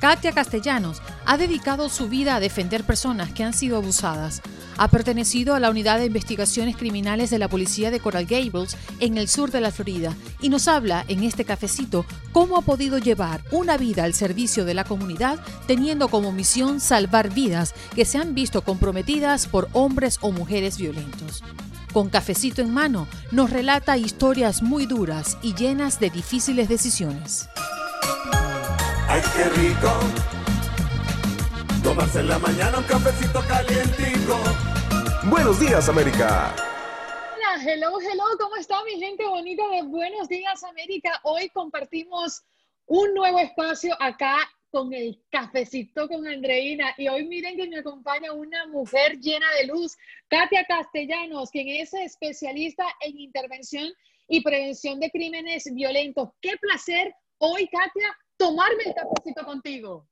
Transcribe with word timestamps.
Katia 0.00 0.32
Castellanos 0.32 1.02
ha 1.26 1.36
dedicado 1.36 1.90
su 1.90 2.08
vida 2.08 2.34
a 2.34 2.40
defender 2.40 2.84
personas 2.84 3.32
que 3.32 3.44
han 3.44 3.52
sido 3.52 3.76
abusadas. 3.76 4.40
Ha 4.78 4.88
pertenecido 4.88 5.54
a 5.54 5.60
la 5.60 5.68
Unidad 5.68 5.98
de 5.98 6.06
Investigaciones 6.06 6.78
Criminales 6.78 7.28
de 7.28 7.38
la 7.38 7.48
Policía 7.48 7.90
de 7.90 8.00
Coral 8.00 8.24
Gables 8.24 8.78
en 8.98 9.18
el 9.18 9.28
sur 9.28 9.50
de 9.50 9.60
la 9.60 9.70
Florida 9.70 10.16
y 10.40 10.48
nos 10.48 10.68
habla 10.68 11.04
en 11.08 11.22
este 11.22 11.44
cafecito 11.44 12.06
cómo 12.32 12.56
ha 12.56 12.62
podido 12.62 12.96
llevar 12.96 13.42
una 13.50 13.76
vida 13.76 14.04
al 14.04 14.14
servicio 14.14 14.64
de 14.64 14.72
la 14.72 14.84
comunidad 14.84 15.38
teniendo 15.66 16.08
como 16.08 16.32
misión 16.32 16.80
salvar 16.80 17.28
vidas 17.34 17.74
que 17.94 18.06
se 18.06 18.16
han 18.16 18.34
visto 18.34 18.62
comprometidas 18.62 19.48
por 19.48 19.68
hombres 19.74 20.16
o 20.22 20.32
mujeres 20.32 20.78
violentos. 20.78 21.44
Con 21.92 22.08
cafecito 22.08 22.62
en 22.62 22.72
mano, 22.72 23.06
nos 23.32 23.50
relata 23.50 23.98
historias 23.98 24.62
muy 24.62 24.86
duras 24.86 25.36
y 25.42 25.54
llenas 25.54 26.00
de 26.00 26.08
difíciles 26.08 26.70
decisiones. 26.70 27.50
¡Ay, 29.12 29.20
qué 29.34 29.44
rico! 29.60 29.90
Tomarse 31.82 32.20
en 32.20 32.28
la 32.28 32.38
mañana 32.38 32.78
un 32.78 32.84
cafecito 32.84 33.40
calientico. 33.48 34.38
Buenos 35.24 35.58
días, 35.58 35.88
América. 35.88 36.54
Hola, 37.34 37.60
hello, 37.60 37.98
hello, 38.00 38.24
¿cómo 38.38 38.54
está 38.54 38.84
mi 38.84 39.00
gente 39.00 39.26
bonita 39.26 39.66
de 39.66 39.82
Buenos 39.82 40.28
Días, 40.28 40.62
América? 40.62 41.18
Hoy 41.24 41.48
compartimos 41.48 42.44
un 42.86 43.12
nuevo 43.12 43.40
espacio 43.40 43.96
acá 43.98 44.48
con 44.70 44.94
el 44.94 45.20
cafecito 45.28 46.06
con 46.06 46.28
Andreina. 46.28 46.94
Y 46.96 47.08
hoy 47.08 47.26
miren 47.26 47.56
que 47.56 47.66
me 47.66 47.78
acompaña 47.78 48.32
una 48.32 48.68
mujer 48.68 49.18
llena 49.18 49.46
de 49.58 49.66
luz, 49.66 49.96
Katia 50.28 50.64
Castellanos, 50.66 51.50
quien 51.50 51.66
es 51.66 51.92
especialista 51.94 52.84
en 53.00 53.18
intervención 53.18 53.92
y 54.28 54.40
prevención 54.40 55.00
de 55.00 55.10
crímenes 55.10 55.64
violentos. 55.74 56.28
Qué 56.40 56.56
placer 56.58 57.12
hoy, 57.38 57.66
Katia, 57.66 58.16
tomarme 58.40 58.84
el 58.86 58.94
cafecito 58.94 59.44
contigo. 59.44 60.06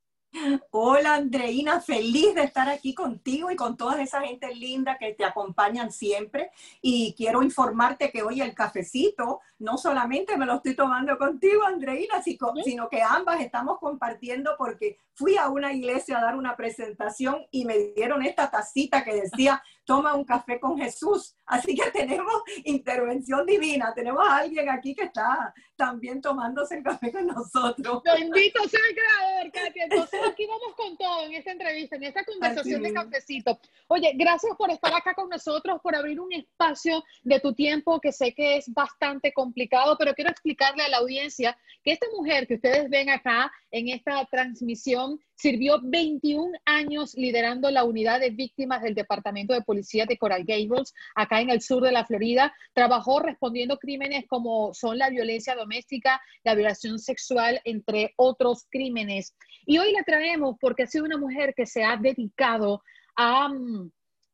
Hola 0.69 1.15
Andreina, 1.15 1.81
feliz 1.81 2.35
de 2.35 2.43
estar 2.43 2.69
aquí 2.69 2.93
contigo 2.93 3.49
y 3.49 3.55
con 3.55 3.75
toda 3.75 3.99
esa 3.99 4.21
gente 4.21 4.53
linda 4.53 4.99
que 4.99 5.15
te 5.15 5.25
acompañan 5.25 5.91
siempre. 5.91 6.51
Y 6.79 7.15
quiero 7.17 7.41
informarte 7.41 8.11
que 8.11 8.21
hoy 8.21 8.41
el 8.41 8.53
cafecito 8.53 9.39
no 9.57 9.79
solamente 9.79 10.37
me 10.37 10.45
lo 10.45 10.57
estoy 10.57 10.75
tomando 10.75 11.17
contigo, 11.17 11.63
Andreina, 11.63 12.21
sino 12.21 12.87
que 12.87 13.01
ambas 13.01 13.41
estamos 13.41 13.79
compartiendo 13.79 14.51
porque 14.59 14.99
fui 15.15 15.35
a 15.35 15.49
una 15.49 15.73
iglesia 15.73 16.19
a 16.19 16.21
dar 16.21 16.35
una 16.35 16.55
presentación 16.55 17.47
y 17.49 17.65
me 17.65 17.79
dieron 17.95 18.23
esta 18.23 18.51
tacita 18.51 19.03
que 19.03 19.15
decía, 19.15 19.63
toma 19.89 20.13
un 20.13 20.23
café 20.23 20.59
con 20.59 20.77
Jesús. 20.77 21.35
Así 21.47 21.73
que 21.73 21.89
tenemos 21.89 22.43
intervención 22.63 23.43
divina, 23.43 23.91
tenemos 23.95 24.23
a 24.23 24.37
alguien 24.37 24.69
aquí 24.69 24.93
que 24.93 25.05
está 25.05 25.51
también 25.75 26.21
tomándose 26.21 26.75
el 26.75 26.83
café 26.83 27.11
con 27.11 27.25
nosotros. 27.25 28.03
Bendito 28.03 28.69
sea 28.69 28.79
el 28.87 28.95
creador, 28.95 29.51
Katia. 29.51 29.85
Entonces 29.85 30.19
aquí 30.31 30.45
vamos 30.45 30.75
con 30.75 30.95
todo 30.95 31.25
en 31.25 31.33
esta 31.33 31.53
entrevista, 31.53 31.95
en 31.95 32.03
esta 32.03 32.23
conversación 32.23 32.83
de 32.83 32.93
cafecito. 32.93 33.59
Oye, 33.87 34.11
gracias 34.13 34.55
por 34.55 34.69
estar 34.69 34.93
acá 34.93 35.15
con 35.15 35.27
nosotros, 35.27 35.81
por 35.81 35.95
abrir 35.95 36.19
un 36.19 36.33
espacio 36.33 37.03
de 37.23 37.39
tu 37.39 37.55
tiempo 37.55 37.99
que 37.99 38.11
sé 38.11 38.35
que 38.35 38.57
es 38.57 38.71
bastante 38.71 39.33
complicado, 39.33 39.95
pero 39.97 40.13
quiero 40.13 40.29
explicarle 40.29 40.83
a 40.83 40.89
la 40.89 40.97
audiencia 40.97 41.57
que 41.83 41.93
esta 41.93 42.05
mujer 42.15 42.45
que 42.45 42.55
ustedes 42.55 42.91
ven 42.91 43.09
acá 43.09 43.51
en 43.71 43.89
esta 43.89 44.23
transmisión 44.25 45.19
sirvió 45.39 45.79
21 45.81 46.51
años 46.65 47.15
liderando 47.15 47.71
la 47.71 47.85
unidad 47.85 48.19
de 48.19 48.29
víctimas 48.29 48.81
del 48.81 48.93
Departamento 48.93 49.53
de 49.53 49.61
Policía 49.61 50.05
de 50.05 50.17
Coral 50.17 50.43
Gables, 50.43 50.93
acá 51.15 51.39
en 51.39 51.49
el 51.49 51.61
sur 51.61 51.81
de 51.81 51.93
la 51.93 52.05
Florida. 52.05 52.53
Trabajó 52.73 53.21
respondiendo 53.21 53.77
crímenes 53.77 54.25
como 54.27 54.73
son 54.73 54.97
la 54.97 55.09
violencia 55.09 55.55
doméstica, 55.55 56.21
la 56.43 56.55
violación 56.55 56.99
sexual, 56.99 57.61
entre 57.63 58.13
otros 58.17 58.67
crímenes. 58.69 59.33
Y 59.65 59.77
hoy 59.77 59.93
la 59.93 60.03
traemos 60.03 60.57
porque 60.59 60.83
ha 60.83 60.87
sido 60.87 61.05
una 61.05 61.17
mujer 61.17 61.53
que 61.55 61.65
se 61.65 61.85
ha 61.85 61.95
dedicado 61.95 62.83
a 63.15 63.47
mm, 63.47 63.91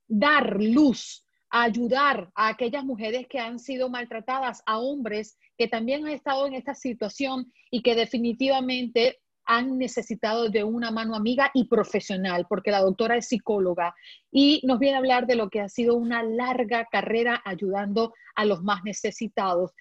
dar 0.07 0.59
luz 0.59 1.21
a 1.51 1.63
ayudar 1.63 2.31
a 2.35 2.49
aquellas 2.49 2.83
mujeres 2.83 3.27
que 3.29 3.39
han 3.39 3.59
sido 3.59 3.89
maltratadas, 3.89 4.63
a 4.65 4.79
hombres 4.79 5.37
que 5.57 5.67
también 5.67 6.05
han 6.05 6.11
estado 6.11 6.47
en 6.47 6.55
esta 6.55 6.73
situación 6.73 7.53
y 7.69 7.81
que 7.81 7.95
definitivamente 7.95 9.19
han 9.45 9.77
necesitado 9.77 10.49
de 10.49 10.63
una 10.63 10.91
mano 10.91 11.15
amiga 11.15 11.51
y 11.53 11.65
profesional, 11.65 12.45
porque 12.49 12.71
la 12.71 12.81
doctora 12.81 13.17
es 13.17 13.27
psicóloga 13.27 13.95
y 14.31 14.61
nos 14.63 14.79
viene 14.79 14.95
a 14.95 14.99
hablar 14.99 15.27
de 15.27 15.35
lo 15.35 15.49
que 15.49 15.61
ha 15.61 15.69
sido 15.69 15.95
una 15.95 16.23
larga 16.23 16.85
carrera 16.91 17.41
ayudando 17.45 18.13
a 18.35 18.45
los 18.45 18.63
más 18.63 18.83
necesitados. 18.83 19.71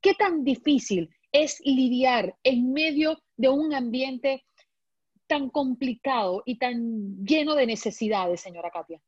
¿Qué 0.00 0.14
tan 0.14 0.44
difícil 0.44 1.08
es 1.30 1.60
lidiar 1.64 2.36
en 2.42 2.72
medio 2.72 3.18
de 3.36 3.48
un 3.48 3.72
ambiente 3.74 4.44
tan 5.26 5.48
complicado 5.48 6.42
y 6.44 6.58
tan 6.58 7.24
lleno 7.24 7.54
de 7.54 7.66
necesidades, 7.66 8.40
señora 8.40 8.70
Katia? 8.70 9.00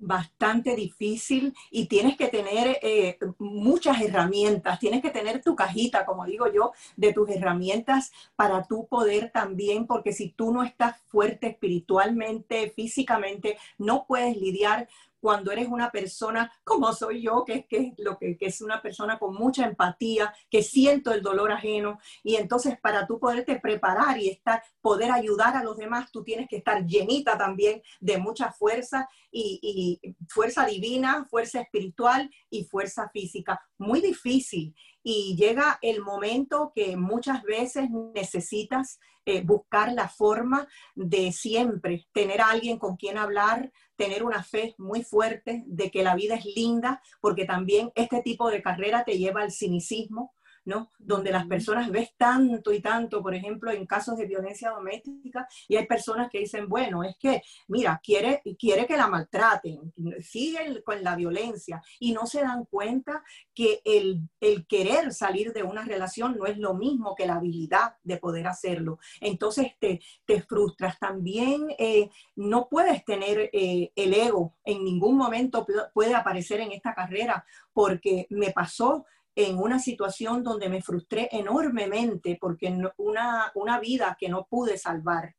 Bastante 0.00 0.74
difícil 0.74 1.54
y 1.70 1.86
tienes 1.86 2.16
que 2.16 2.28
tener 2.28 2.78
eh, 2.82 3.18
muchas 3.38 4.00
herramientas, 4.00 4.78
tienes 4.78 5.02
que 5.02 5.10
tener 5.10 5.42
tu 5.42 5.54
cajita, 5.54 6.04
como 6.04 6.24
digo 6.24 6.50
yo, 6.52 6.72
de 6.96 7.12
tus 7.12 7.28
herramientas 7.28 8.12
para 8.34 8.64
tú 8.64 8.86
poder 8.88 9.30
también, 9.30 9.86
porque 9.86 10.12
si 10.12 10.30
tú 10.30 10.52
no 10.52 10.62
estás 10.62 10.96
fuerte 11.06 11.48
espiritualmente, 11.48 12.70
físicamente, 12.70 13.58
no 13.78 14.06
puedes 14.06 14.36
lidiar 14.36 14.88
cuando 15.20 15.52
eres 15.52 15.68
una 15.68 15.90
persona 15.90 16.52
como 16.64 16.92
soy 16.92 17.22
yo, 17.22 17.44
que 17.44 17.66
que, 17.68 17.94
que, 18.18 18.46
es 18.46 18.60
una 18.60 18.82
persona 18.82 19.18
con 19.18 19.34
mucha 19.34 19.66
empatía, 19.66 20.34
que 20.50 20.62
siento 20.62 21.12
el 21.12 21.22
dolor 21.22 21.52
ajeno. 21.52 21.98
Y 22.22 22.36
entonces 22.36 22.78
para 22.80 23.06
tú 23.06 23.18
poderte 23.18 23.60
preparar 23.60 24.18
y 24.18 24.28
estar, 24.28 24.62
poder 24.80 25.10
ayudar 25.10 25.56
a 25.56 25.62
los 25.62 25.76
demás, 25.76 26.10
tú 26.10 26.24
tienes 26.24 26.48
que 26.48 26.56
estar 26.56 26.84
llenita 26.84 27.36
también 27.36 27.82
de 28.00 28.18
mucha 28.18 28.50
fuerza 28.52 29.08
y, 29.30 29.60
y 30.02 30.16
fuerza 30.28 30.66
divina, 30.66 31.26
fuerza 31.30 31.60
espiritual 31.60 32.30
y 32.48 32.64
fuerza 32.64 33.08
física. 33.12 33.60
Muy 33.78 34.00
difícil 34.00 34.74
y 35.02 35.36
llega 35.36 35.78
el 35.82 36.02
momento 36.02 36.72
que 36.74 36.96
muchas 36.96 37.42
veces 37.42 37.88
necesitas 38.14 38.98
eh, 39.26 39.42
buscar 39.42 39.92
la 39.92 40.08
forma 40.08 40.66
de 40.94 41.32
siempre 41.32 42.06
tener 42.12 42.40
a 42.40 42.50
alguien 42.50 42.78
con 42.78 42.96
quien 42.96 43.18
hablar, 43.18 43.70
tener 44.00 44.24
una 44.24 44.42
fe 44.42 44.74
muy 44.78 45.02
fuerte 45.02 45.62
de 45.66 45.90
que 45.90 46.02
la 46.02 46.14
vida 46.14 46.34
es 46.36 46.46
linda, 46.46 47.02
porque 47.20 47.44
también 47.44 47.92
este 47.94 48.22
tipo 48.22 48.48
de 48.48 48.62
carrera 48.62 49.04
te 49.04 49.18
lleva 49.18 49.42
al 49.42 49.52
cinicismo, 49.52 50.32
¿no? 50.64 50.90
Donde 50.98 51.30
las 51.30 51.46
personas 51.46 51.90
ves 51.90 52.14
tanto 52.16 52.72
y 52.72 52.80
tanto, 52.80 53.22
por 53.22 53.34
ejemplo, 53.34 53.70
en 53.70 53.86
casos 53.86 54.16
de 54.16 54.26
violencia 54.26 54.70
doméstica, 54.70 55.48
y 55.68 55.76
hay 55.76 55.86
personas 55.86 56.30
que 56.30 56.40
dicen, 56.40 56.68
bueno, 56.68 57.02
es 57.04 57.16
que, 57.18 57.42
mira, 57.68 58.00
quiere, 58.02 58.42
quiere 58.58 58.86
que 58.86 58.96
la 58.96 59.08
maltraten, 59.08 59.92
siguen 60.20 60.82
con 60.84 61.02
la 61.02 61.16
violencia 61.16 61.82
y 61.98 62.12
no 62.12 62.26
se 62.26 62.40
dan 62.40 62.64
cuenta 62.66 63.22
que 63.54 63.80
el, 63.84 64.28
querer 64.68 65.12
salir 65.12 65.52
de 65.52 65.62
una 65.62 65.84
relación 65.84 66.36
no 66.36 66.46
es 66.46 66.58
lo 66.58 66.74
mismo 66.74 67.14
que 67.14 67.26
la 67.26 67.34
habilidad 67.34 67.96
de 68.02 68.16
poder 68.16 68.46
hacerlo. 68.46 68.98
Entonces 69.20 69.72
te, 69.78 70.00
te 70.24 70.42
frustras. 70.42 70.98
También 70.98 71.68
eh, 71.78 72.10
no 72.36 72.68
puedes 72.68 73.04
tener 73.04 73.50
eh, 73.52 73.92
el 73.96 74.14
ego, 74.14 74.54
en 74.64 74.84
ningún 74.84 75.16
momento 75.16 75.66
puede 75.92 76.14
aparecer 76.14 76.60
en 76.60 76.72
esta 76.72 76.94
carrera, 76.94 77.44
porque 77.72 78.26
me 78.30 78.50
pasó 78.50 79.06
en 79.34 79.58
una 79.58 79.78
situación 79.78 80.42
donde 80.42 80.68
me 80.68 80.82
frustré 80.82 81.28
enormemente 81.32 82.36
porque 82.40 82.76
una, 82.96 83.52
una 83.54 83.78
vida 83.78 84.16
que 84.18 84.28
no 84.28 84.46
pude 84.48 84.76
salvar. 84.76 85.34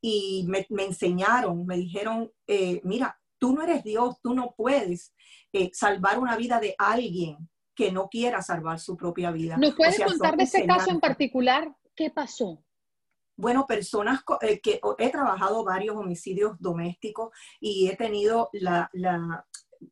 Y 0.00 0.46
me, 0.48 0.66
enseñaron, 0.84 1.66
me 1.66 1.76
dijeron, 1.76 2.30
eh, 2.46 2.80
mira, 2.84 3.18
tú 3.38 3.54
no 3.54 3.62
eres 3.62 3.82
Dios, 3.82 4.16
tú 4.22 4.34
no 4.34 4.54
puedes 4.56 5.14
eh, 5.52 5.70
salvar 5.72 6.18
una 6.18 6.36
vida 6.36 6.60
de 6.60 6.74
alguien 6.78 7.48
que 7.74 7.92
no 7.92 8.08
quiera 8.08 8.42
salvar 8.42 8.80
su 8.80 8.96
propia 8.96 9.30
vida. 9.30 9.56
¿Nos 9.56 9.74
puedes 9.74 10.00
contar 10.00 10.36
de 10.36 10.44
ese 10.44 10.66
caso 10.66 10.90
en 10.90 11.00
particular? 11.00 11.74
¿Qué 11.94 12.10
pasó? 12.10 12.62
Bueno, 13.38 13.66
personas 13.66 14.22
eh, 14.40 14.60
que 14.60 14.80
he 14.98 15.10
trabajado 15.10 15.62
varios 15.62 15.94
homicidios 15.94 16.56
domésticos 16.58 17.34
y 17.60 17.88
he 17.88 17.96
tenido 17.96 18.48
la, 18.52 18.90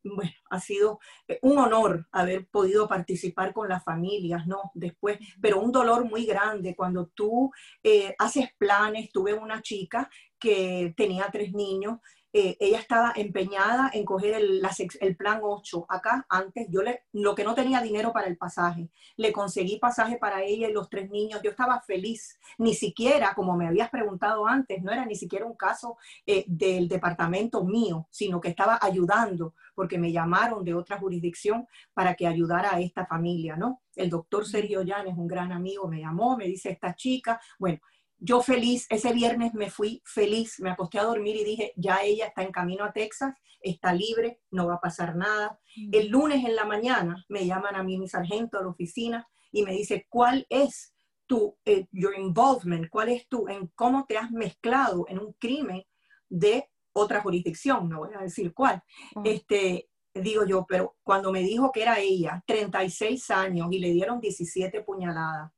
bueno, 0.03 0.31
ha 0.49 0.59
sido 0.59 0.99
eh, 1.27 1.39
un 1.41 1.57
honor 1.57 2.07
haber 2.11 2.47
podido 2.47 2.87
participar 2.87 3.53
con 3.53 3.69
las 3.69 3.83
familias, 3.83 4.47
¿no? 4.47 4.71
Después, 4.73 5.19
pero 5.41 5.59
un 5.59 5.71
dolor 5.71 6.05
muy 6.05 6.25
grande 6.25 6.75
cuando 6.75 7.07
tú 7.07 7.51
eh, 7.83 8.15
haces 8.17 8.49
planes. 8.57 9.11
Tuve 9.11 9.33
una 9.33 9.61
chica 9.61 10.09
que 10.39 10.93
tenía 10.95 11.29
tres 11.31 11.53
niños 11.53 11.99
eh, 12.37 12.57
ella 12.59 12.79
estaba 12.79 13.13
empeñada 13.15 13.89
en 13.93 14.03
coger 14.03 14.33
el, 14.33 14.61
el, 14.99 15.15
plan 15.15 15.39
8. 15.41 15.85
Acá 15.87 16.25
antes 16.27 16.67
yo 16.69 16.81
le, 16.83 17.03
lo 17.13 17.33
que 17.33 17.45
no 17.45 17.55
tenía 17.55 17.79
dinero 17.79 18.11
para 18.11 18.27
el 18.27 18.35
pasaje, 18.35 18.89
le 19.15 19.31
conseguí 19.31 19.79
pasaje 19.79 20.17
para 20.17 20.43
ella 20.43 20.67
y 20.67 20.73
los 20.73 20.89
tres 20.89 21.09
niños. 21.09 21.39
Yo 21.41 21.51
estaba 21.51 21.79
feliz. 21.79 22.37
Ni 22.57 22.73
siquiera, 22.73 23.33
como 23.35 23.55
me 23.55 23.69
habías 23.69 23.89
preguntado 23.89 24.45
antes, 24.47 24.83
no 24.83 24.91
era 24.91 25.05
ni 25.05 25.15
siquiera 25.15 25.45
un 25.45 25.55
caso 25.55 25.95
eh, 26.25 26.43
del 26.45 26.89
departamento 26.89 27.63
mío, 27.63 28.05
sino 28.11 28.41
que 28.41 28.49
estaba 28.49 28.79
ayudando 28.81 29.53
porque 29.73 29.97
me 29.97 30.11
llamaron 30.11 30.65
de 30.65 30.73
otra 30.73 30.97
jurisdicción 30.97 31.65
para 31.93 32.15
que 32.15 32.27
ayudara 32.27 32.75
a 32.75 32.81
esta 32.81 33.05
familia, 33.05 33.55
¿no? 33.55 33.81
El 33.95 34.09
doctor 34.09 34.45
Sergio 34.45 34.81
Llanes, 34.81 35.15
un 35.17 35.27
gran 35.27 35.53
amigo, 35.53 35.87
me 35.87 36.01
llamó, 36.01 36.35
me 36.35 36.47
dice 36.47 36.69
esta 36.69 36.95
chica, 36.95 37.39
bueno, 37.57 37.79
yo 38.25 38.41
feliz, 38.41 38.87
ese 38.89 39.13
viernes 39.13 39.53
me 39.53 39.69
fui 39.69 40.01
feliz, 40.03 40.59
me 40.59 40.71
acosté 40.71 40.97
a 40.97 41.03
dormir 41.03 41.35
y 41.35 41.43
dije, 41.43 41.73
ya 41.75 42.01
ella 42.03 42.25
está 42.27 42.41
en 42.41 42.51
camino 42.51 42.83
a 42.83 42.91
Texas, 42.91 43.35
está 43.61 43.93
libre, 43.93 44.41
no 44.49 44.67
va 44.67 44.75
a 44.75 44.81
pasar 44.81 45.15
nada. 45.15 45.59
Mm. 45.75 45.89
El 45.93 46.07
lunes 46.07 46.43
en 46.43 46.55
la 46.55 46.65
mañana 46.65 47.23
me 47.29 47.45
llaman 47.45 47.75
a 47.75 47.83
mí 47.83 47.97
mi 47.97 48.07
sargento 48.07 48.57
a 48.57 48.63
la 48.63 48.69
oficina 48.69 49.27
y 49.51 49.63
me 49.63 49.73
dice, 49.73 50.07
¿cuál 50.09 50.45
es 50.49 50.93
tu 51.27 51.55
eh, 51.65 51.85
your 51.91 52.17
involvement? 52.17 52.89
¿Cuál 52.89 53.09
es 53.09 53.27
tu, 53.27 53.47
en 53.47 53.67
cómo 53.75 54.05
te 54.07 54.17
has 54.17 54.31
mezclado 54.31 55.05
en 55.07 55.19
un 55.19 55.33
crimen 55.33 55.83
de 56.27 56.67
otra 56.93 57.21
jurisdicción? 57.21 57.87
No 57.87 57.99
voy 57.99 58.15
a 58.15 58.21
decir 58.21 58.53
cuál. 58.55 58.81
Ah. 59.15 59.21
Este, 59.23 59.87
digo 60.15 60.45
yo, 60.45 60.65
pero 60.67 60.97
cuando 61.03 61.31
me 61.31 61.41
dijo 61.41 61.71
que 61.71 61.83
era 61.83 61.99
ella, 61.99 62.43
36 62.47 63.29
años 63.29 63.67
y 63.69 63.79
le 63.79 63.91
dieron 63.91 64.19
17 64.19 64.81
puñaladas, 64.81 65.51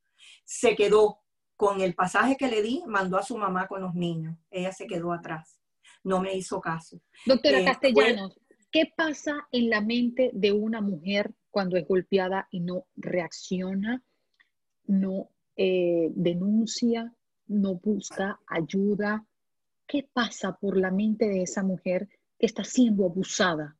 se 0.43 0.75
quedó 0.75 1.19
con 1.57 1.81
el 1.81 1.95
pasaje 1.95 2.37
que 2.37 2.47
le 2.47 2.61
di, 2.61 2.83
mandó 2.85 3.17
a 3.17 3.23
su 3.23 3.35
mamá 3.35 3.67
con 3.67 3.81
los 3.81 3.95
niños. 3.95 4.37
Ella 4.49 4.71
se 4.71 4.85
quedó 4.85 5.11
atrás. 5.11 5.59
No 6.03 6.21
me 6.21 6.35
hizo 6.35 6.61
caso. 6.61 7.01
Doctora 7.25 7.59
eh, 7.59 7.65
Castellanos, 7.65 8.39
¿qué 8.71 8.91
pasa 8.95 9.47
en 9.51 9.69
la 9.69 9.81
mente 9.81 10.29
de 10.33 10.51
una 10.51 10.81
mujer 10.81 11.33
cuando 11.49 11.75
es 11.75 11.87
golpeada 11.87 12.47
y 12.51 12.59
no 12.59 12.85
reacciona, 12.95 14.03
no 14.85 15.31
eh, 15.55 16.09
denuncia, 16.11 17.13
no 17.47 17.75
busca 17.75 18.39
ayuda? 18.47 19.25
¿Qué 19.87 20.07
pasa 20.13 20.55
por 20.55 20.77
la 20.77 20.91
mente 20.91 21.27
de 21.27 21.41
esa 21.41 21.63
mujer 21.63 22.07
que 22.37 22.45
está 22.45 22.63
siendo 22.63 23.05
abusada? 23.05 23.75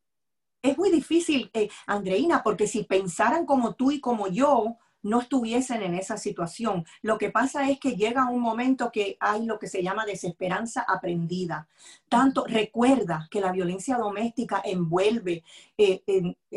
Es 0.63 0.75
muy 0.77 0.89
difícil, 0.89 1.51
eh, 1.53 1.69
Andreina, 1.85 2.41
porque 2.41 2.65
si 2.65 2.83
pensaran 2.83 3.45
como 3.45 3.75
tú 3.75 3.91
y 3.91 4.01
como 4.01 4.27
yo, 4.27 4.77
no 5.03 5.21
estuviesen 5.21 5.81
en 5.81 5.95
esa 5.95 6.17
situación. 6.17 6.85
Lo 7.01 7.17
que 7.17 7.29
pasa 7.29 7.69
es 7.69 7.79
que 7.79 7.95
llega 7.95 8.29
un 8.29 8.41
momento 8.41 8.91
que 8.91 9.17
hay 9.19 9.45
lo 9.45 9.59
que 9.59 9.67
se 9.67 9.83
llama 9.83 10.05
desesperanza 10.05 10.85
aprendida. 10.87 11.67
Tanto 12.09 12.45
recuerda 12.45 13.27
que 13.29 13.41
la 13.41 13.51
violencia 13.51 13.97
doméstica 13.97 14.61
envuelve, 14.63 15.43
eh, 15.77 16.01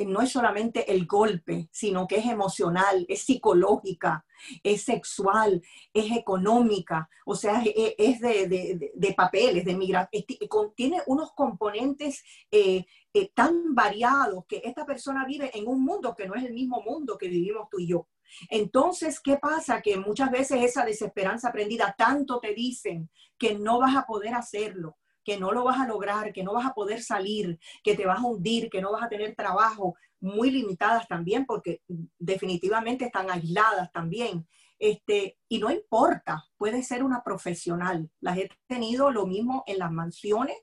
no 0.07 0.21
es 0.21 0.31
solamente 0.31 0.93
el 0.93 1.07
golpe, 1.07 1.69
sino 1.71 2.07
que 2.07 2.17
es 2.17 2.27
emocional, 2.27 3.05
es 3.09 3.23
psicológica, 3.23 4.25
es 4.63 4.83
sexual, 4.83 5.63
es 5.93 6.17
económica, 6.17 7.09
o 7.27 7.35
sea, 7.35 7.63
es, 7.65 8.21
de, 8.21 9.15
papeles, 9.17 9.65
de 9.65 9.77
migración, 9.77 10.25
contiene 10.49 11.03
unos 11.07 11.33
componentes 11.33 12.25
eh, 12.51 12.87
eh, 13.13 13.31
tan 13.35 13.75
variados 13.75 14.45
que 14.47 14.63
esta 14.65 14.87
persona 14.87 15.25
vive 15.27 15.51
en 15.59 15.67
un 15.67 15.85
mundo 15.85 16.15
que 16.15 16.27
no 16.27 16.35
es 16.35 16.45
el 16.45 16.53
mismo 16.53 16.81
mundo 16.83 17.19
que 17.19 17.29
vivimos 17.29 17.69
tú 17.69 17.79
y 17.79 17.89
yo. 17.89 18.07
Entonces, 18.49 19.21
¿qué 19.21 19.37
pasa? 19.37 19.81
Que 19.81 19.97
muchas 19.97 20.31
veces 20.31 20.63
esa 20.63 20.85
desesperanza 20.85 21.49
aprendida, 21.49 21.95
tanto 21.97 22.41
te 22.41 22.55
dicen 22.55 23.11
que 23.39 23.55
no 23.55 23.79
vas 23.79 23.97
a 23.97 24.07
poder 24.07 24.35
hacerlo, 24.35 24.99
que 25.25 25.39
no 25.39 25.53
lo 25.53 25.65
vas 25.65 25.81
a 25.81 25.87
lograr, 25.87 26.33
que 26.33 26.43
no 26.43 26.53
vas 26.55 26.67
a 26.67 26.75
poder 26.75 27.03
salir, 27.03 27.59
que 27.83 27.95
te 27.95 28.07
vas 28.07 28.21
a 28.21 28.27
hundir, 28.27 28.71
que 28.71 28.81
no 28.81 28.93
vas 28.93 29.03
a 29.03 29.09
tener 29.09 29.35
trabajo, 29.35 29.97
muy 30.21 30.51
limitadas 30.51 31.09
también, 31.09 31.47
porque 31.47 31.81
definitivamente 32.19 33.07
están 33.07 33.31
aisladas 33.31 33.91
también. 33.93 34.47
Este, 34.79 35.39
y 35.49 35.59
no 35.59 35.71
importa, 35.71 36.45
puede 36.57 36.83
ser 36.83 37.03
una 37.03 37.23
profesional. 37.23 38.11
Las 38.21 38.39
he 38.39 38.51
tenido 38.67 39.11
lo 39.11 39.27
mismo 39.27 39.63
en 39.67 39.79
las 39.79 39.93
mansiones, 39.93 40.57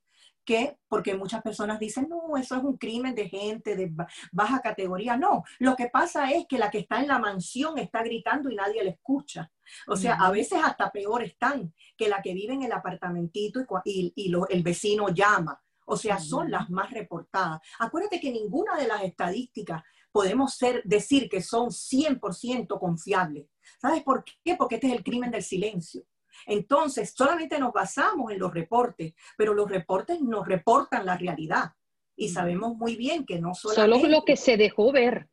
que, 0.48 0.78
porque 0.88 1.14
muchas 1.14 1.44
personas 1.44 1.78
dicen, 1.78 2.08
no, 2.10 2.38
eso 2.38 2.56
es 2.56 2.64
un 2.64 2.78
crimen 2.78 3.14
de 3.14 3.28
gente 3.28 3.76
de 3.76 3.92
baja 4.32 4.62
categoría. 4.62 5.18
No, 5.18 5.44
lo 5.60 5.76
que 5.76 5.90
pasa 5.90 6.32
es 6.32 6.48
que 6.48 6.58
la 6.58 6.72
que 6.72 6.80
está 6.80 7.02
en 7.02 7.10
la 7.10 7.20
mansión 7.20 7.78
está 7.78 8.02
gritando 8.02 8.50
y 8.50 8.56
nadie 8.56 8.82
le 8.82 8.92
escucha. 8.92 9.52
O 9.88 9.98
sea, 9.98 10.16
a 10.16 10.32
veces 10.32 10.62
hasta 10.64 10.90
peor 10.90 11.22
están 11.22 11.74
que 11.98 12.08
la 12.08 12.22
que 12.22 12.34
vive 12.34 12.54
en 12.54 12.64
el 12.64 12.72
apartamentito 12.72 13.60
y, 13.84 14.14
y, 14.16 14.34
el 14.50 14.64
vecino 14.64 15.10
llama. 15.10 15.62
O 15.86 15.98
sea, 15.98 16.18
son 16.18 16.50
las 16.50 16.70
más 16.70 16.92
reportadas. 16.92 17.60
Acuérdate 17.80 18.22
que 18.22 18.32
ninguna 18.32 18.78
de 18.78 18.88
las 18.88 19.04
estadísticas 19.04 19.84
podemos 20.14 20.56
ser, 20.56 20.82
decir 20.86 21.28
que 21.30 21.42
son 21.42 21.70
100% 21.70 22.80
confiables. 22.80 23.48
¿Sabes 23.82 24.02
por 24.02 24.24
qué? 24.24 24.56
Porque 24.56 24.76
este 24.76 24.88
es 24.88 24.94
el 24.94 25.04
crimen 25.04 25.32
del 25.32 25.44
silencio. 25.44 26.04
Entonces, 26.46 27.14
solamente 27.16 27.60
nos 27.60 27.74
basamos 27.74 28.32
en 28.32 28.40
los 28.40 28.54
reportes, 28.54 29.14
pero 29.38 29.54
los 29.54 29.70
reportes 29.70 30.22
nos 30.22 30.48
reportan 30.48 31.06
la 31.06 31.18
realidad. 31.18 31.72
Y 32.16 32.30
sabemos 32.30 32.76
muy 32.78 32.96
bien 32.96 33.26
que 33.26 33.40
no 33.40 33.54
solamente... 33.54 34.00
Solo 34.00 34.12
lo 34.12 34.26
que 34.26 34.38
se 34.38 34.58
dejó 34.58 34.92
ver. 34.92 35.28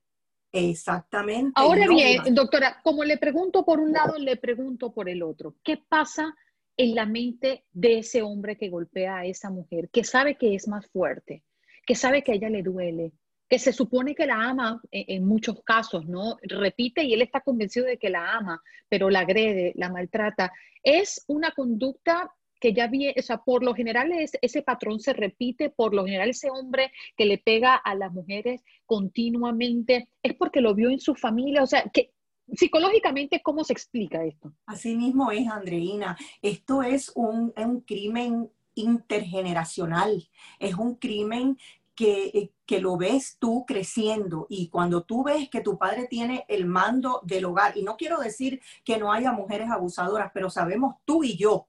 Exactamente. 0.53 1.53
Ahora 1.57 1.89
bien, 1.89 2.35
doctora, 2.35 2.81
como 2.85 3.03
le 3.05 3.19
pregunto 3.19 3.65
por 3.65 3.81
un 3.81 3.93
lado, 3.93 4.19
le 4.19 4.37
pregunto 4.37 4.93
por 4.93 5.09
el 5.09 5.23
otro. 5.23 5.57
¿Qué 5.65 5.79
pasa 5.89 6.35
en 6.77 6.95
la 6.95 7.07
mente 7.07 7.65
de 7.73 7.99
ese 7.99 8.23
hombre 8.23 8.57
que 8.57 8.69
golpea 8.69 9.19
a 9.19 9.27
esa 9.27 9.51
mujer, 9.51 9.89
que 9.91 10.05
sabe 10.05 10.37
que 10.37 10.55
es 10.55 10.69
más 10.69 10.87
fuerte, 10.89 11.45
que 11.87 11.95
sabe 11.95 12.23
que 12.23 12.33
a 12.33 12.35
ella 12.35 12.51
le 12.51 12.63
duele, 12.63 13.13
que 13.49 13.59
se 13.59 13.73
supone 13.73 14.15
que 14.15 14.27
la 14.27 14.49
ama 14.49 14.81
en, 14.91 15.27
muchos 15.27 15.63
casos, 15.65 16.07
¿no? 16.07 16.37
Repite 16.43 17.05
y 17.05 17.13
él 17.13 17.23
está 17.23 17.41
convencido 17.41 17.87
de 17.87 17.99
que 17.99 18.11
la 18.11 18.33
ama, 18.33 18.63
pero 18.89 19.11
la 19.11 19.21
agrede, 19.21 19.73
la 19.77 19.91
maltrata. 19.91 20.53
Es 20.83 21.25
una 21.29 21.51
conducta 21.53 22.33
que 22.61 22.73
ya 22.73 22.87
vi, 22.87 23.11
o 23.11 23.23
sea, 23.23 23.39
por 23.39 23.63
lo 23.63 23.75
general 23.75 24.11
ese 24.41 24.63
patrón 24.63 24.99
se 24.99 25.13
repite, 25.13 25.69
por 25.69 25.95
lo 25.95 26.05
general 26.05 26.31
ese 26.31 26.51
hombre 26.51 26.91
que 27.17 27.27
le 27.27 27.37
pega 27.37 27.75
a 27.75 27.95
las 27.95 28.11
mujeres 28.13 28.65
continuamente, 28.87 30.09
es 30.23 30.35
porque 30.35 30.63
lo 30.63 30.75
vio 30.75 30.89
en 30.89 30.99
su 30.99 31.15
familia, 31.15 31.63
o 31.63 31.67
sea, 31.67 31.85
que 31.93 32.13
psicológicamente, 32.53 33.43
¿cómo 33.43 33.65
se 33.65 33.75
explica 33.75 34.25
esto? 34.25 34.55
Así 34.67 34.97
mismo 34.97 35.31
es, 35.31 35.47
Andreina. 35.49 36.17
Esto 36.41 36.83
es 36.83 37.13
un, 37.15 37.53
un 37.57 37.81
crimen 37.83 38.51
intergeneracional, 38.75 40.29
es 40.59 40.75
un 40.75 40.97
crimen 40.97 41.59
eh, 41.99 42.51
que, 42.67 42.81
lo 42.81 42.97
ves 42.97 43.37
tú 43.39 43.65
creciendo 43.67 44.47
y 44.49 44.69
cuando 44.69 45.05
tú 45.05 45.23
ves 45.23 45.49
que 45.49 45.61
tu 45.61 45.79
padre 45.79 46.07
tiene 46.09 46.45
el 46.49 46.67
mando 46.67 47.21
del 47.25 47.45
hogar, 47.45 47.77
y 47.77 47.83
no 47.83 47.97
quiero 47.97 48.19
decir 48.19 48.61
que 48.85 48.99
no 48.99 49.13
haya 49.13 49.33
mujeres 49.33 49.71
abusadoras, 49.71 50.31
pero 50.35 50.51
sabemos 50.51 50.97
tú 51.05 51.23
y 51.23 51.37
yo 51.37 51.69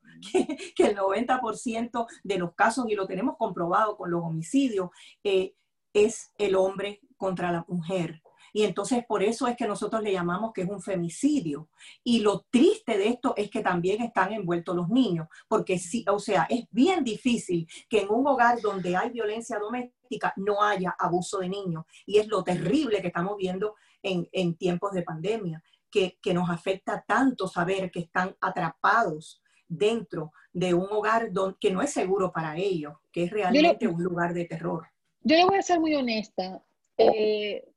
que, 0.75 0.83
el 0.83 0.97
90% 0.97 2.07
de 2.23 2.37
los 2.37 2.53
casos, 2.55 2.85
y 2.89 2.95
lo 2.95 3.05
tenemos 3.05 3.37
comprobado 3.37 3.97
con 3.97 4.09
los 4.09 4.23
homicidios, 4.23 4.89
eh, 5.23 5.53
es 5.93 6.31
el 6.37 6.55
hombre 6.55 7.01
contra 7.17 7.51
la 7.51 7.65
mujer. 7.67 8.21
Y 8.51 8.63
entonces 8.63 9.05
por 9.05 9.21
eso 9.21 9.47
es 9.47 9.57
que 9.57 9.67
nosotros 9.67 10.01
le 10.01 10.13
llamamos 10.13 10.53
que 10.53 10.61
es 10.61 10.69
un 10.69 10.81
femicidio. 10.81 11.67
Y 12.05 12.21
lo 12.21 12.45
triste 12.49 12.97
de 12.97 13.09
esto 13.09 13.33
es 13.35 13.49
que 13.49 13.61
también 13.61 14.01
están 14.01 14.31
envueltos 14.31 14.75
los 14.75 14.87
niños, 14.87 15.27
porque 15.49 15.77
sí, 15.77 16.05
o 16.09 16.19
sea, 16.19 16.47
es 16.49 16.65
bien 16.71 17.03
difícil 17.03 17.67
que 17.89 18.03
en 18.03 18.09
un 18.09 18.25
hogar 18.25 18.61
donde 18.61 18.95
hay 18.95 19.09
violencia 19.09 19.59
doméstica 19.59 19.94
no 20.37 20.61
haya 20.61 20.95
abuso 20.97 21.39
de 21.39 21.49
niños. 21.49 21.85
Y 22.05 22.17
es 22.17 22.27
lo 22.27 22.43
terrible 22.43 23.01
que 23.01 23.07
estamos 23.07 23.37
viendo 23.37 23.75
en, 24.01 24.27
en 24.31 24.55
tiempos 24.55 24.93
de 24.93 25.03
pandemia, 25.03 25.63
que, 25.89 26.17
que 26.21 26.33
nos 26.33 26.49
afecta 26.49 27.03
tanto 27.07 27.47
saber 27.47 27.89
que 27.91 28.01
están 28.01 28.35
atrapados 28.41 29.41
dentro 29.67 30.31
de 30.53 30.73
un 30.73 30.87
hogar 30.91 31.31
donde, 31.31 31.57
que 31.59 31.71
no 31.71 31.81
es 31.81 31.91
seguro 31.91 32.31
para 32.31 32.57
ellos, 32.57 32.93
que 33.11 33.23
es 33.23 33.31
realmente 33.31 33.87
un 33.87 34.03
lugar 34.03 34.33
de 34.33 34.45
terror. 34.45 34.87
Yo 35.21 35.35
le 35.35 35.45
voy 35.45 35.57
a 35.57 35.61
ser 35.61 35.79
muy 35.79 35.95
honesta. 35.95 36.61
Eh, 36.97 37.67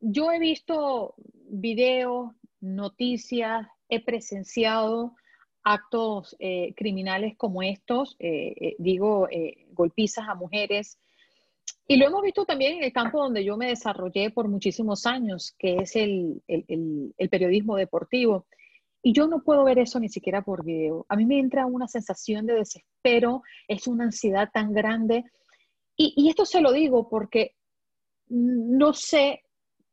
yo 0.00 0.30
he 0.30 0.38
visto 0.38 1.14
videos, 1.50 2.32
noticias, 2.60 3.66
he 3.88 4.04
presenciado 4.04 5.14
actos 5.64 6.36
eh, 6.38 6.74
criminales 6.76 7.34
como 7.36 7.62
estos, 7.62 8.16
eh, 8.18 8.76
digo, 8.78 9.28
golpizas 9.72 10.28
a 10.28 10.34
mujeres. 10.34 10.98
Y 11.90 11.96
lo 11.96 12.06
hemos 12.06 12.22
visto 12.22 12.44
también 12.44 12.76
en 12.76 12.84
el 12.84 12.92
campo 12.92 13.18
donde 13.18 13.42
yo 13.42 13.56
me 13.56 13.68
desarrollé 13.68 14.30
por 14.30 14.46
muchísimos 14.46 15.06
años, 15.06 15.54
que 15.58 15.76
es 15.76 15.96
el, 15.96 16.42
el 16.46 17.28
periodismo 17.30 17.76
deportivo. 17.76 18.46
Y 19.02 19.14
yo 19.14 19.26
no 19.26 19.42
puedo 19.42 19.64
ver 19.64 19.78
eso 19.78 19.98
ni 19.98 20.10
siquiera 20.10 20.42
por 20.42 20.64
video. 20.64 21.06
A 21.08 21.16
mí 21.16 21.24
me 21.24 21.38
entra 21.38 21.64
una 21.64 21.88
sensación 21.88 22.44
de 22.44 22.54
desespero, 22.54 23.42
es 23.68 23.86
una 23.86 24.04
ansiedad 24.04 24.50
tan 24.52 24.72
grande. 24.72 25.24
Y, 25.96 26.28
esto 26.28 26.46
se 26.46 26.60
lo 26.60 26.72
digo 26.72 27.08
porque 27.08 27.56
no 28.28 28.92
sé 28.92 29.42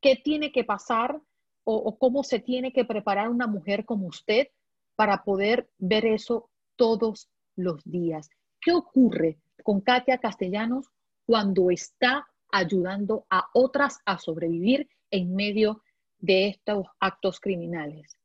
qué 0.02 0.16
tiene 0.16 0.52
que 0.52 0.64
pasar 0.64 1.20
o, 1.64 1.98
cómo 1.98 2.24
se 2.24 2.40
tiene 2.40 2.72
que 2.72 2.86
preparar 2.86 3.30
una 3.30 3.48
mujer 3.48 3.86
como 3.86 4.08
usted 4.08 4.50
para 4.96 5.24
poder 5.24 5.68
ver 5.80 6.06
eso 6.06 6.50
todos 6.76 7.30
los 7.56 7.84
días. 7.86 8.30
¿Qué 8.62 8.72
ocurre 8.72 9.40
con 9.64 9.82
Katia 9.82 10.20
Castellanos 10.20 10.92
cuando 11.26 11.72
está 11.72 12.28
ayudando 12.52 13.26
a 13.30 13.48
otras 13.54 14.00
a 14.06 14.18
sobrevivir 14.18 14.88
en 15.12 15.36
medio 15.36 15.82
de 16.20 16.48
estos 16.48 16.88
actos 17.00 17.40
criminales? 17.40 18.18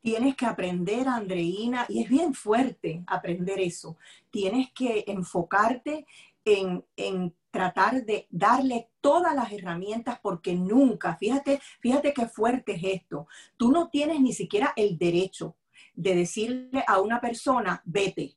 Tienes 0.00 0.34
que 0.34 0.46
aprender, 0.46 1.06
Andreina, 1.06 1.86
y 1.88 2.02
es 2.02 2.08
bien 2.08 2.34
fuerte 2.34 3.04
aprender 3.06 3.60
eso. 3.60 3.96
Tienes 4.30 4.72
que 4.72 5.04
enfocarte 5.06 6.06
en, 6.44 6.84
en 6.96 7.32
tratar 7.52 8.04
de 8.04 8.26
darle 8.30 8.88
todas 9.00 9.34
las 9.34 9.52
herramientas 9.52 10.18
porque 10.20 10.54
nunca, 10.54 11.16
fíjate, 11.16 11.60
fíjate 11.80 12.12
qué 12.12 12.26
fuerte 12.26 12.72
es 12.72 13.00
esto. 13.00 13.28
Tú 13.56 13.70
no 13.70 13.88
tienes 13.90 14.20
ni 14.20 14.32
siquiera 14.32 14.72
el 14.74 14.98
derecho 14.98 15.54
de 15.94 16.16
decirle 16.16 16.82
a 16.86 17.00
una 17.00 17.20
persona, 17.20 17.80
vete. 17.84 18.34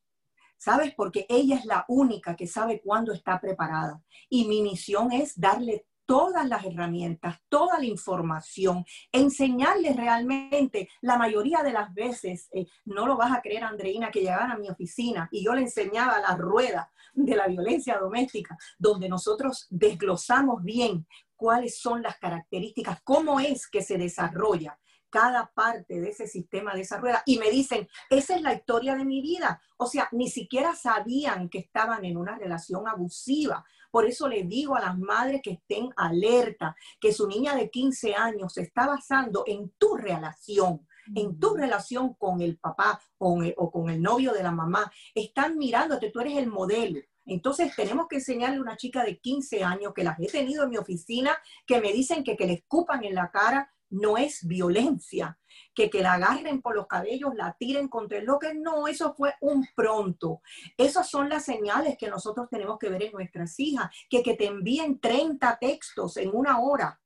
¿Sabes? 0.65 0.95
Porque 0.95 1.27
ella 1.29 1.57
es 1.57 1.65
la 1.65 1.85
única 1.87 2.35
que 2.35 2.47
sabe 2.47 2.81
cuándo 2.81 3.13
está 3.13 3.39
preparada. 3.39 4.01
Y 4.27 4.47
mi 4.47 4.63
misión 4.63 5.11
es 5.11 5.39
darle 5.39 5.85
todas 6.07 6.49
las 6.49 6.65
herramientas, 6.65 7.37
toda 7.49 7.77
la 7.77 7.85
información, 7.85 8.83
enseñarles 9.11 9.95
realmente, 9.95 10.89
la 11.01 11.19
mayoría 11.19 11.61
de 11.61 11.71
las 11.71 11.93
veces, 11.93 12.49
eh, 12.51 12.65
no 12.83 13.05
lo 13.05 13.15
vas 13.15 13.31
a 13.31 13.41
creer, 13.43 13.63
Andreina, 13.63 14.09
que 14.09 14.21
llegaban 14.21 14.49
a 14.49 14.57
mi 14.57 14.67
oficina 14.67 15.29
y 15.31 15.45
yo 15.45 15.53
le 15.53 15.61
enseñaba 15.61 16.19
la 16.19 16.35
rueda 16.35 16.91
de 17.13 17.35
la 17.35 17.45
violencia 17.45 17.99
doméstica, 17.99 18.57
donde 18.79 19.07
nosotros 19.07 19.67
desglosamos 19.69 20.63
bien 20.63 21.05
cuáles 21.35 21.79
son 21.79 22.01
las 22.01 22.17
características, 22.17 23.01
cómo 23.03 23.39
es 23.39 23.67
que 23.67 23.83
se 23.83 23.99
desarrolla 23.99 24.79
cada 25.15 25.49
parte 25.55 26.01
de 26.01 26.09
ese 26.09 26.27
sistema 26.27 26.73
de 26.73 26.81
esa 26.81 26.97
rueda 26.97 27.23
y 27.25 27.39
me 27.39 27.49
dicen, 27.49 27.87
esa 28.09 28.35
es 28.35 28.41
la 28.41 28.53
historia 28.53 28.95
de 28.97 29.05
mi 29.05 29.21
vida. 29.21 29.61
O 29.77 29.87
sea, 29.87 30.09
ni 30.11 30.29
siquiera 30.29 30.75
sabían 30.75 31.47
que 31.47 31.59
estaban 31.59 32.03
en 32.03 32.17
una 32.17 32.37
relación 32.37 32.85
abusiva. 32.85 33.63
Por 33.91 34.05
eso 34.05 34.27
le 34.27 34.43
digo 34.43 34.75
a 34.75 34.81
las 34.81 34.99
madres 34.99 35.39
que 35.41 35.51
estén 35.51 35.87
alerta, 35.95 36.75
que 36.99 37.13
su 37.13 37.29
niña 37.29 37.55
de 37.55 37.69
15 37.69 38.13
años 38.13 38.55
se 38.55 38.63
está 38.63 38.87
basando 38.87 39.45
en 39.47 39.69
tu 39.77 39.95
relación, 39.95 40.85
en 41.15 41.39
tu 41.39 41.55
relación 41.55 42.15
con 42.15 42.41
el 42.41 42.57
papá 42.57 42.99
o, 43.17 43.41
o 43.55 43.71
con 43.71 43.89
el 43.89 44.01
novio 44.01 44.33
de 44.33 44.43
la 44.43 44.51
mamá. 44.51 44.91
Están 45.13 45.57
mirándote, 45.57 46.11
tú 46.11 46.19
eres 46.19 46.35
el 46.35 46.47
modelo. 46.47 46.99
Entonces 47.25 47.73
tenemos 47.73 48.07
que 48.09 48.17
enseñarle 48.17 48.57
a 48.57 48.61
una 48.61 48.75
chica 48.75 49.01
de 49.05 49.17
15 49.17 49.63
años 49.63 49.93
que 49.93 50.03
las 50.03 50.19
he 50.19 50.27
tenido 50.27 50.65
en 50.65 50.71
mi 50.71 50.77
oficina, 50.77 51.37
que 51.65 51.79
me 51.79 51.93
dicen 51.93 52.21
que 52.25 52.35
que 52.35 52.47
le 52.47 52.53
escupan 52.53 53.05
en 53.05 53.15
la 53.15 53.31
cara 53.31 53.71
no 53.89 54.17
es 54.17 54.45
violencia, 54.47 55.37
que 55.73 55.89
que 55.89 56.01
la 56.01 56.13
agarren 56.13 56.61
por 56.61 56.75
los 56.75 56.87
cabellos, 56.87 57.35
la 57.35 57.55
tiren 57.57 57.87
contra 57.87 58.17
el 58.17 58.27
que 58.39 58.53
no, 58.53 58.87
eso 58.87 59.13
fue 59.13 59.33
un 59.41 59.67
pronto. 59.75 60.41
Esas 60.77 61.09
son 61.09 61.29
las 61.29 61.45
señales 61.45 61.97
que 61.97 62.09
nosotros 62.09 62.47
tenemos 62.49 62.77
que 62.79 62.89
ver 62.89 63.03
en 63.03 63.11
nuestras 63.11 63.59
hijas, 63.59 63.89
que 64.09 64.23
que 64.23 64.35
te 64.35 64.45
envíen 64.45 64.99
30 64.99 65.57
textos 65.59 66.17
en 66.17 66.31
una 66.33 66.59
hora. 66.59 66.99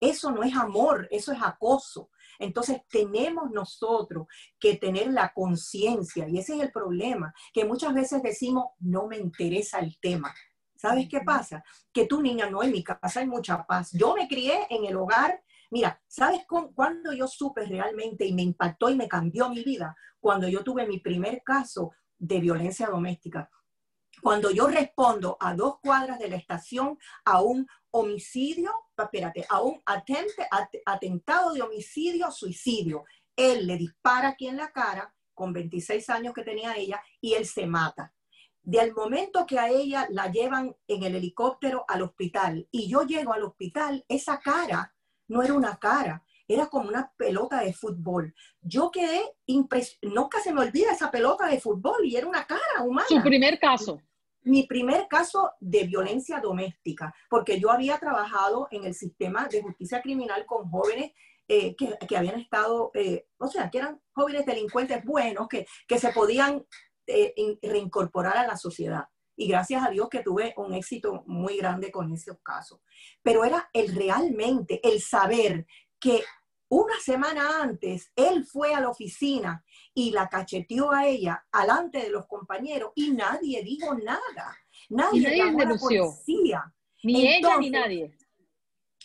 Eso 0.00 0.30
no 0.30 0.42
es 0.42 0.54
amor, 0.54 1.08
eso 1.10 1.32
es 1.32 1.42
acoso. 1.42 2.10
Entonces 2.38 2.82
tenemos 2.88 3.50
nosotros 3.50 4.26
que 4.60 4.76
tener 4.76 5.08
la 5.08 5.32
conciencia, 5.32 6.28
y 6.28 6.38
ese 6.38 6.54
es 6.54 6.62
el 6.62 6.70
problema, 6.70 7.34
que 7.52 7.64
muchas 7.64 7.94
veces 7.94 8.22
decimos, 8.22 8.66
no 8.78 9.08
me 9.08 9.18
interesa 9.18 9.80
el 9.80 9.98
tema. 9.98 10.32
¿Sabes 10.76 11.08
qué 11.08 11.22
pasa? 11.22 11.64
Que 11.92 12.06
tu 12.06 12.22
niña, 12.22 12.48
no, 12.48 12.62
en 12.62 12.70
mi 12.70 12.84
casa 12.84 13.18
hay 13.18 13.26
mucha 13.26 13.66
paz. 13.66 13.90
Yo 13.92 14.14
me 14.14 14.28
crié 14.28 14.68
en 14.70 14.84
el 14.84 14.96
hogar 14.96 15.42
Mira, 15.70 16.00
¿sabes 16.06 16.40
cuándo 16.74 17.12
yo 17.12 17.28
supe 17.28 17.66
realmente 17.66 18.24
y 18.24 18.32
me 18.32 18.42
impactó 18.42 18.88
y 18.88 18.96
me 18.96 19.08
cambió 19.08 19.50
mi 19.50 19.62
vida? 19.62 19.94
Cuando 20.18 20.48
yo 20.48 20.64
tuve 20.64 20.86
mi 20.86 20.98
primer 20.98 21.42
caso 21.42 21.92
de 22.18 22.40
violencia 22.40 22.88
doméstica. 22.88 23.50
Cuando 24.22 24.50
yo 24.50 24.66
respondo 24.66 25.36
a 25.38 25.54
dos 25.54 25.78
cuadras 25.80 26.18
de 26.18 26.28
la 26.28 26.36
estación 26.36 26.98
a 27.24 27.42
un 27.42 27.66
homicidio, 27.90 28.72
espérate, 28.96 29.46
a 29.48 29.60
un 29.62 29.80
atentado 30.86 31.52
de 31.52 31.62
homicidio, 31.62 32.30
suicidio. 32.30 33.04
Él 33.36 33.66
le 33.66 33.76
dispara 33.76 34.30
aquí 34.30 34.48
en 34.48 34.56
la 34.56 34.72
cara, 34.72 35.14
con 35.34 35.52
26 35.52 36.10
años 36.10 36.34
que 36.34 36.42
tenía 36.42 36.76
ella, 36.76 37.00
y 37.20 37.34
él 37.34 37.46
se 37.46 37.66
mata. 37.66 38.12
De 38.62 38.80
al 38.80 38.92
momento 38.92 39.46
que 39.46 39.58
a 39.58 39.68
ella 39.68 40.08
la 40.10 40.30
llevan 40.30 40.74
en 40.88 41.02
el 41.04 41.14
helicóptero 41.14 41.84
al 41.88 42.02
hospital 42.02 42.68
y 42.70 42.88
yo 42.88 43.02
llego 43.02 43.32
al 43.32 43.44
hospital, 43.44 44.04
esa 44.08 44.40
cara 44.40 44.92
no 45.28 45.42
era 45.42 45.54
una 45.54 45.76
cara, 45.76 46.24
era 46.46 46.66
como 46.66 46.88
una 46.88 47.12
pelota 47.16 47.60
de 47.60 47.72
fútbol. 47.72 48.34
Yo 48.60 48.90
quedé 48.90 49.20
impresionada, 49.46 50.20
nunca 50.20 50.40
se 50.40 50.52
me 50.52 50.62
olvida 50.62 50.92
esa 50.92 51.10
pelota 51.10 51.46
de 51.46 51.60
fútbol 51.60 52.04
y 52.04 52.16
era 52.16 52.26
una 52.26 52.46
cara 52.46 52.82
humana. 52.82 53.06
Su 53.08 53.22
primer 53.22 53.58
caso. 53.58 54.00
Mi 54.42 54.66
primer 54.66 55.08
caso 55.08 55.50
de 55.60 55.84
violencia 55.84 56.40
doméstica, 56.40 57.14
porque 57.28 57.60
yo 57.60 57.70
había 57.70 57.98
trabajado 57.98 58.68
en 58.70 58.84
el 58.84 58.94
sistema 58.94 59.46
de 59.46 59.62
justicia 59.62 60.00
criminal 60.00 60.46
con 60.46 60.70
jóvenes 60.70 61.12
eh, 61.48 61.76
que, 61.76 62.16
habían 62.16 62.40
estado, 62.40 62.90
eh, 62.94 63.26
o 63.38 63.46
sea, 63.46 63.70
que 63.70 63.78
eran 63.78 64.00
jóvenes 64.12 64.46
delincuentes 64.46 65.04
buenos, 65.04 65.48
que, 65.48 65.66
que 65.86 65.98
se 65.98 66.12
podían 66.12 66.64
eh, 67.06 67.34
reincorporar 67.62 68.36
a 68.38 68.46
la 68.46 68.56
sociedad 68.56 69.04
y 69.38 69.46
gracias 69.46 69.86
a 69.86 69.90
Dios 69.90 70.08
que 70.10 70.22
tuve 70.22 70.52
un 70.56 70.74
éxito 70.74 71.22
muy 71.26 71.56
grande 71.58 71.92
con 71.92 72.12
esos 72.12 72.38
casos. 72.42 72.80
Pero 73.22 73.44
era 73.44 73.70
el 73.72 73.94
realmente, 73.94 74.80
el 74.82 75.00
saber 75.00 75.64
que 76.00 76.24
una 76.68 76.98
semana 77.00 77.62
antes 77.62 78.10
él 78.16 78.44
fue 78.44 78.74
a 78.74 78.80
la 78.80 78.90
oficina 78.90 79.64
y 79.94 80.10
la 80.10 80.28
cacheteó 80.28 80.90
a 80.90 81.06
ella 81.06 81.46
alante 81.52 81.98
de 81.98 82.10
los 82.10 82.26
compañeros 82.26 82.90
y 82.96 83.12
nadie 83.12 83.62
dijo 83.62 83.94
nada. 83.94 84.58
Nadie, 84.88 85.22
nadie 85.22 85.36
llamó 85.36 85.60
a 85.60 85.64
la 85.66 85.76
policía. 85.76 86.74
Ni 87.04 87.28
ella 87.28 87.58
ni 87.58 87.70
nadie. 87.70 88.12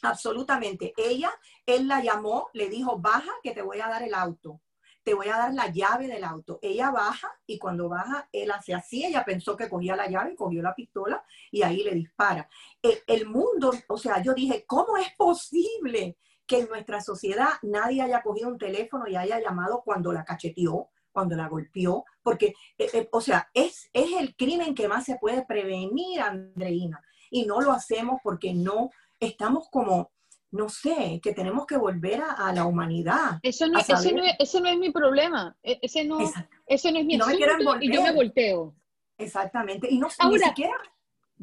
Absolutamente. 0.01 0.93
Ella, 0.97 1.31
él 1.63 1.87
la 1.87 2.01
llamó, 2.01 2.49
le 2.53 2.69
dijo, 2.69 2.97
baja 2.97 3.31
que 3.43 3.51
te 3.51 3.61
voy 3.61 3.79
a 3.79 3.87
dar 3.87 4.01
el 4.01 4.15
auto 4.15 4.62
te 5.03 5.13
voy 5.13 5.27
a 5.27 5.37
dar 5.37 5.53
la 5.53 5.67
llave 5.69 6.07
del 6.07 6.23
auto. 6.23 6.59
Ella 6.61 6.91
baja 6.91 7.29
y 7.45 7.59
cuando 7.59 7.89
baja, 7.89 8.29
él 8.31 8.51
hace 8.51 8.73
así, 8.73 9.05
ella 9.05 9.23
pensó 9.25 9.55
que 9.55 9.69
cogía 9.69 9.95
la 9.95 10.07
llave, 10.07 10.35
cogió 10.35 10.61
la 10.61 10.73
pistola 10.73 11.23
y 11.51 11.61
ahí 11.63 11.83
le 11.83 11.93
dispara. 11.93 12.47
El, 12.81 12.99
el 13.07 13.27
mundo, 13.27 13.71
o 13.87 13.97
sea, 13.97 14.21
yo 14.21 14.33
dije, 14.33 14.65
¿cómo 14.65 14.97
es 14.97 15.13
posible 15.17 16.17
que 16.45 16.59
en 16.59 16.67
nuestra 16.69 17.01
sociedad 17.01 17.49
nadie 17.61 18.01
haya 18.01 18.21
cogido 18.21 18.49
un 18.49 18.57
teléfono 18.57 19.07
y 19.07 19.15
haya 19.15 19.39
llamado 19.39 19.81
cuando 19.83 20.11
la 20.11 20.23
cacheteó? 20.23 20.89
cuando 21.13 21.35
la 21.35 21.47
golpeó, 21.47 22.03
porque, 22.23 22.55
eh, 22.77 22.89
eh, 22.91 23.09
o 23.11 23.21
sea, 23.21 23.47
es, 23.53 23.89
es 23.93 24.13
el 24.19 24.35
crimen 24.35 24.73
que 24.75 24.87
más 24.87 25.05
se 25.05 25.17
puede 25.17 25.45
prevenir, 25.45 26.19
Andreina, 26.19 27.01
y 27.29 27.45
no 27.45 27.61
lo 27.61 27.71
hacemos 27.71 28.19
porque 28.23 28.53
no 28.53 28.89
estamos 29.19 29.69
como 29.69 30.11
no 30.53 30.69
sé, 30.69 31.19
que 31.21 31.33
tenemos 31.33 31.65
que 31.65 31.77
volver 31.77 32.21
a, 32.21 32.53
la 32.53 32.65
humanidad. 32.65 33.39
Eso 33.41 33.67
no, 33.67 33.79
ese 33.79 33.93
no, 33.93 33.99
es, 34.23 34.53
no, 34.53 34.69
es, 34.69 34.77
mi 34.77 34.91
problema, 34.91 35.57
ese 35.63 36.05
no, 36.05 36.19
ese 36.67 36.91
no 36.91 36.99
es 36.99 37.05
mi 37.05 37.17
no 37.17 37.25
asunto 37.25 37.77
y 37.81 37.91
yo 37.91 38.03
me 38.03 38.13
volteo. 38.13 38.75
Exactamente, 39.17 39.87
y 39.89 39.97
no 39.97 40.07
Ahora, 40.19 40.37
ni 40.37 40.43
siquiera... 40.43 40.75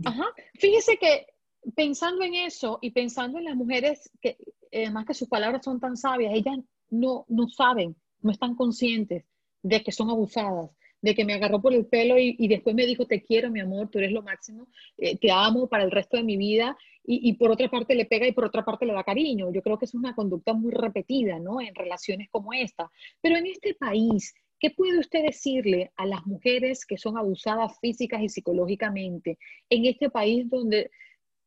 Ajá. 0.05 0.25
Fíjese 0.55 0.97
que 0.97 1.27
pensando 1.75 2.23
en 2.23 2.35
eso 2.35 2.79
y 2.81 2.93
pensando 2.93 3.39
en 3.39 3.47
las 3.47 3.57
mujeres 3.57 4.11
que, 4.23 4.39
además 4.73 5.07
que 5.07 5.15
sus 5.15 5.29
palabras 5.29 5.65
son 5.65 5.81
tan 5.81 5.97
sabias, 5.97 6.33
ellas 6.33 6.59
no, 6.91 7.27
no 7.29 7.49
saben, 7.49 7.97
no 8.21 8.31
están 8.31 8.55
conscientes 8.55 9.25
de 9.63 9.83
que 9.83 9.91
son 9.91 10.09
abusadas, 10.11 10.71
de 11.03 11.15
que 11.15 11.25
me 11.25 11.35
agarró 11.35 11.61
por 11.61 11.75
el 11.75 11.87
pelo 11.87 12.17
y, 12.19 12.49
después 12.49 12.75
me 12.75 12.87
dijo, 12.87 13.07
te 13.07 13.23
quiero, 13.23 13.51
mi 13.51 13.61
amor, 13.61 13.89
tú 13.89 13.99
eres 13.99 14.13
lo 14.13 14.23
máximo, 14.23 14.69
eh, 14.99 15.17
te 15.17 15.31
amo 15.31 15.69
para 15.69 15.85
el 15.85 15.91
resto 15.91 16.17
de 16.17 16.23
mi 16.23 16.37
vida, 16.37 16.77
y, 17.03 17.33
por 17.35 17.51
otra 17.51 17.69
parte 17.69 17.95
le 17.95 18.05
pega 18.05 18.27
y 18.27 18.33
por 18.33 18.45
otra 18.45 18.65
parte 18.65 18.87
le 18.87 18.93
da 18.93 19.03
cariño. 19.03 19.51
Yo 19.53 19.63
creo 19.63 19.79
que 19.79 19.87
es 19.87 19.95
una 19.95 20.15
conducta 20.15 20.53
muy 20.53 20.71
repetida, 20.71 21.41
¿no? 21.41 21.61
En 21.61 21.75
relaciones 21.75 22.29
como 22.31 22.53
esta. 22.53 22.91
Pero 23.21 23.37
en 23.37 23.47
este 23.47 23.75
país, 23.75 24.35
¿qué 24.61 24.71
puede 24.71 24.99
usted 24.99 25.25
decirle 25.25 25.91
a 25.97 26.07
las 26.07 26.25
mujeres 26.27 26.85
que 26.87 26.99
son 26.99 27.17
abusadas 27.17 27.79
físicas 27.81 28.23
y 28.23 28.29
psicológicamente 28.29 29.39
en 29.71 29.87
este 29.87 30.11
país 30.11 30.49
donde 30.49 30.91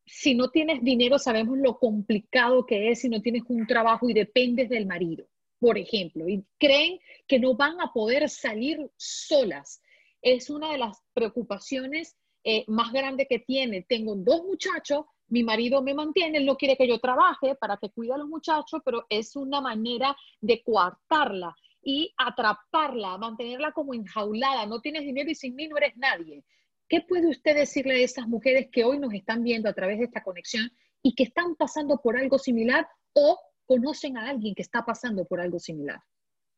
si 0.04 0.34
no 0.34 0.50
tienes 0.50 0.82
dinero 0.82 1.18
sabemos 1.18 1.56
lo 1.56 1.78
complicado 1.78 2.66
que 2.66 2.90
es 2.90 3.00
si 3.00 3.08
no 3.08 3.22
tienes 3.22 3.44
un 3.48 3.66
trabajo 3.66 4.10
y 4.10 4.12
dependes 4.12 4.68
del 4.68 4.86
marido? 4.86 5.26
Por 5.58 5.78
ejemplo, 5.78 6.28
y 6.28 6.44
creen 6.58 6.98
que 7.26 7.38
no 7.38 7.54
van 7.54 7.80
a 7.80 7.92
poder 7.92 8.28
salir 8.28 8.90
solas. 8.96 9.82
Es 10.20 10.50
una 10.50 10.72
de 10.72 10.78
las 10.78 11.02
preocupaciones 11.12 12.16
eh, 12.44 12.64
más 12.66 12.92
grandes 12.92 13.26
que 13.28 13.38
tiene. 13.38 13.82
Tengo 13.88 14.14
dos 14.16 14.42
muchachos, 14.44 15.06
mi 15.28 15.42
marido 15.42 15.82
me 15.82 15.94
mantiene, 15.94 16.38
él 16.38 16.46
no 16.46 16.56
quiere 16.56 16.76
que 16.76 16.86
yo 16.86 16.98
trabaje 16.98 17.54
para 17.54 17.76
que 17.78 17.90
cuide 17.90 18.12
a 18.12 18.18
los 18.18 18.28
muchachos, 18.28 18.82
pero 18.84 19.06
es 19.08 19.36
una 19.36 19.60
manera 19.60 20.16
de 20.40 20.62
coartarla 20.62 21.56
y 21.82 22.12
atraparla, 22.16 23.18
mantenerla 23.18 23.72
como 23.72 23.94
enjaulada. 23.94 24.66
No 24.66 24.80
tienes 24.80 25.04
dinero 25.04 25.30
y 25.30 25.34
sin 25.34 25.54
mí 25.54 25.68
no 25.68 25.76
eres 25.76 25.96
nadie. 25.96 26.44
¿Qué 26.88 27.00
puede 27.00 27.28
usted 27.28 27.56
decirle 27.56 27.94
a 27.94 28.04
esas 28.04 28.28
mujeres 28.28 28.68
que 28.70 28.84
hoy 28.84 28.98
nos 28.98 29.12
están 29.14 29.42
viendo 29.42 29.68
a 29.68 29.72
través 29.72 29.98
de 29.98 30.04
esta 30.04 30.22
conexión 30.22 30.70
y 31.02 31.14
que 31.14 31.24
están 31.24 31.54
pasando 31.56 32.00
por 32.02 32.18
algo 32.18 32.38
similar 32.38 32.86
o 33.14 33.38
conocen 33.66 34.16
a 34.16 34.28
alguien 34.28 34.54
que 34.54 34.62
está 34.62 34.84
pasando 34.84 35.24
por 35.24 35.40
algo 35.40 35.58
similar. 35.58 36.02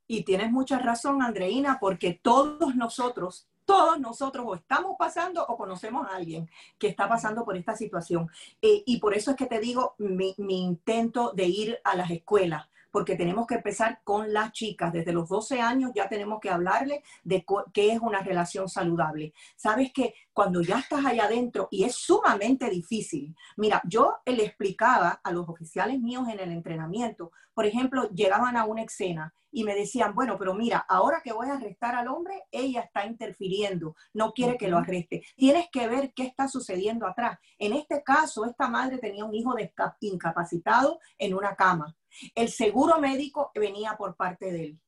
Y 0.08 0.22
tienes 0.22 0.50
mucha 0.52 0.78
razón, 0.78 1.22
Andreina, 1.22 1.78
porque 1.80 2.20
todos 2.22 2.76
nosotros, 2.76 3.48
todos 3.64 3.98
nosotros 3.98 4.46
o 4.48 4.54
estamos 4.54 4.96
pasando 4.98 5.44
o 5.44 5.56
conocemos 5.56 6.06
a 6.06 6.16
alguien 6.16 6.48
que 6.78 6.88
está 6.88 7.08
pasando 7.08 7.44
por 7.44 7.56
esta 7.56 7.74
situación. 7.74 8.28
Eh, 8.62 8.82
y 8.86 8.98
por 8.98 9.14
eso 9.14 9.32
es 9.32 9.36
que 9.36 9.46
te 9.46 9.58
digo 9.58 9.94
mi, 9.98 10.34
mi 10.38 10.62
intento 10.62 11.32
de 11.34 11.46
ir 11.46 11.78
a 11.82 11.96
las 11.96 12.10
escuelas, 12.10 12.68
porque 12.90 13.16
tenemos 13.16 13.46
que 13.46 13.56
empezar 13.56 14.00
con 14.04 14.32
las 14.32 14.52
chicas. 14.52 14.92
Desde 14.92 15.12
los 15.12 15.28
12 15.28 15.60
años 15.60 15.92
ya 15.94 16.08
tenemos 16.08 16.40
que 16.40 16.50
hablarle 16.50 17.02
de 17.24 17.44
qué 17.72 17.92
es 17.92 18.00
una 18.00 18.20
relación 18.20 18.68
saludable. 18.68 19.32
Sabes 19.56 19.92
que 19.92 20.14
cuando 20.32 20.62
ya 20.62 20.78
estás 20.78 21.04
allá 21.04 21.24
adentro 21.24 21.68
y 21.70 21.84
es 21.84 21.94
sumamente 21.96 22.68
difícil. 22.70 23.34
Mira, 23.56 23.82
yo 23.84 24.16
le 24.26 24.44
explicaba 24.44 25.20
a 25.22 25.32
los 25.32 25.48
oficiales 25.48 26.00
míos 26.00 26.28
en 26.28 26.40
el 26.40 26.52
entrenamiento, 26.52 27.32
por 27.54 27.64
ejemplo, 27.64 28.10
llegaban 28.10 28.56
a 28.58 28.66
una 28.66 28.82
escena 28.82 29.32
y 29.50 29.64
me 29.64 29.74
decían, 29.74 30.14
bueno, 30.14 30.36
pero 30.38 30.52
mira, 30.52 30.84
ahora 30.86 31.22
que 31.24 31.32
voy 31.32 31.48
a 31.48 31.54
arrestar 31.54 31.94
al 31.94 32.08
hombre, 32.08 32.42
ella 32.50 32.82
está 32.82 33.06
interfiriendo, 33.06 33.96
no 34.12 34.32
quiere 34.32 34.58
que 34.58 34.68
lo 34.68 34.76
arreste. 34.76 35.22
Tienes 35.34 35.68
que 35.72 35.88
ver 35.88 36.12
qué 36.12 36.24
está 36.24 36.48
sucediendo 36.48 37.06
atrás. 37.06 37.38
En 37.58 37.72
este 37.72 38.02
caso, 38.02 38.44
esta 38.44 38.68
madre 38.68 38.98
tenía 38.98 39.24
un 39.24 39.34
hijo 39.34 39.54
incapacitado 40.00 41.00
en 41.16 41.32
una 41.32 41.56
cama. 41.56 41.96
El 42.34 42.50
seguro 42.50 43.00
médico 43.00 43.50
venía 43.54 43.96
por 43.96 44.16
parte 44.16 44.52
de 44.52 44.64
él, 44.64 44.80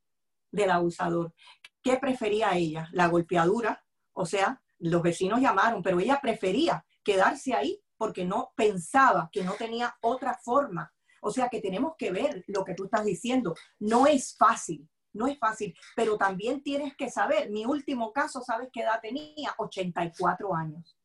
del 0.51 0.71
abusador. 0.71 1.35
¿Qué 1.83 1.97
prefería 1.97 2.57
ella? 2.57 2.89
La 2.93 3.07
golpeadura, 3.07 3.85
o 4.13 4.27
sea, 4.27 4.63
los 4.79 5.03
vecinos 5.03 5.41
llamaron, 5.41 5.83
pero 5.83 6.01
ella 6.01 6.21
prefería 6.21 6.85
quedarse 7.03 7.55
ahí 7.55 7.81
porque 7.97 8.25
no 8.25 8.53
pensaba 8.55 9.29
que 9.33 9.43
no 9.45 9.55
tenía 9.55 9.97
otra 10.01 10.39
forma. 10.43 10.93
O 11.21 11.31
sea 11.31 11.49
que 11.49 11.61
tenemos 11.61 11.95
que 11.99 12.13
ver 12.13 12.45
lo 12.47 12.65
que 12.65 12.75
tú 12.75 12.85
estás 12.85 13.05
diciendo. 13.05 13.55
No 13.81 14.07
es 14.07 14.37
fácil, 14.37 14.89
no 15.13 15.27
es 15.27 15.39
fácil, 15.39 15.77
pero 15.97 16.17
también 16.17 16.63
tienes 16.63 16.97
que 16.97 17.11
saber, 17.11 17.51
mi 17.51 17.67
último 17.67 18.13
caso, 18.13 18.41
¿sabes 18.41 18.69
qué 18.73 18.83
edad 18.83 19.01
tenía? 19.01 19.55
84 19.59 20.55
años. 20.55 20.97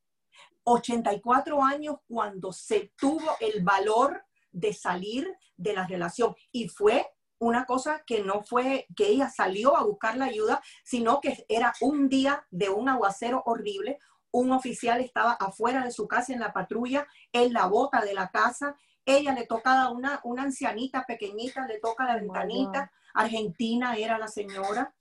84 0.66 1.64
años 1.64 1.98
cuando 2.08 2.54
se 2.54 2.94
tuvo 2.98 3.36
el 3.40 3.64
valor 3.64 4.24
de 4.54 4.74
salir 4.74 5.36
de 5.58 5.74
la 5.74 5.86
relación. 5.86 6.36
Y 6.52 6.70
fue 6.70 7.06
una 7.40 7.66
cosa 7.66 8.04
que 8.06 8.24
no 8.24 8.42
fue 8.44 8.88
que 8.96 9.08
ella 9.08 9.30
salió 9.30 9.76
a 9.76 9.84
buscar 9.84 10.16
la 10.16 10.26
ayuda, 10.26 10.62
sino 10.84 11.20
que 11.20 11.46
era 11.50 11.74
un 11.82 12.08
día 12.08 12.46
de 12.50 12.70
un 12.70 12.88
aguacero 12.88 13.44
horrible. 13.46 14.00
Un 14.32 14.52
oficial 14.52 15.02
estaba 15.02 15.34
afuera 15.34 15.84
de 15.84 15.92
su 15.92 16.08
casa 16.08 16.34
en 16.34 16.40
la 16.40 16.54
patrulla, 16.54 17.06
en 17.32 17.54
la 17.54 17.68
bota 17.68 18.02
de 18.02 18.14
la 18.14 18.30
casa. 18.30 18.78
Ella 19.06 19.34
le 19.34 19.46
toca 19.46 19.82
a 19.82 19.90
una, 19.90 20.22
una 20.24 20.44
ancianita 20.44 21.04
pequeñita, 21.06 21.68
le 21.68 21.80
toca 21.80 22.06
la 22.06 22.16
ventanita. 22.16 22.92
Argentina 23.14 23.96
era 23.96 24.18
la 24.18 24.28
señora. 24.28 24.94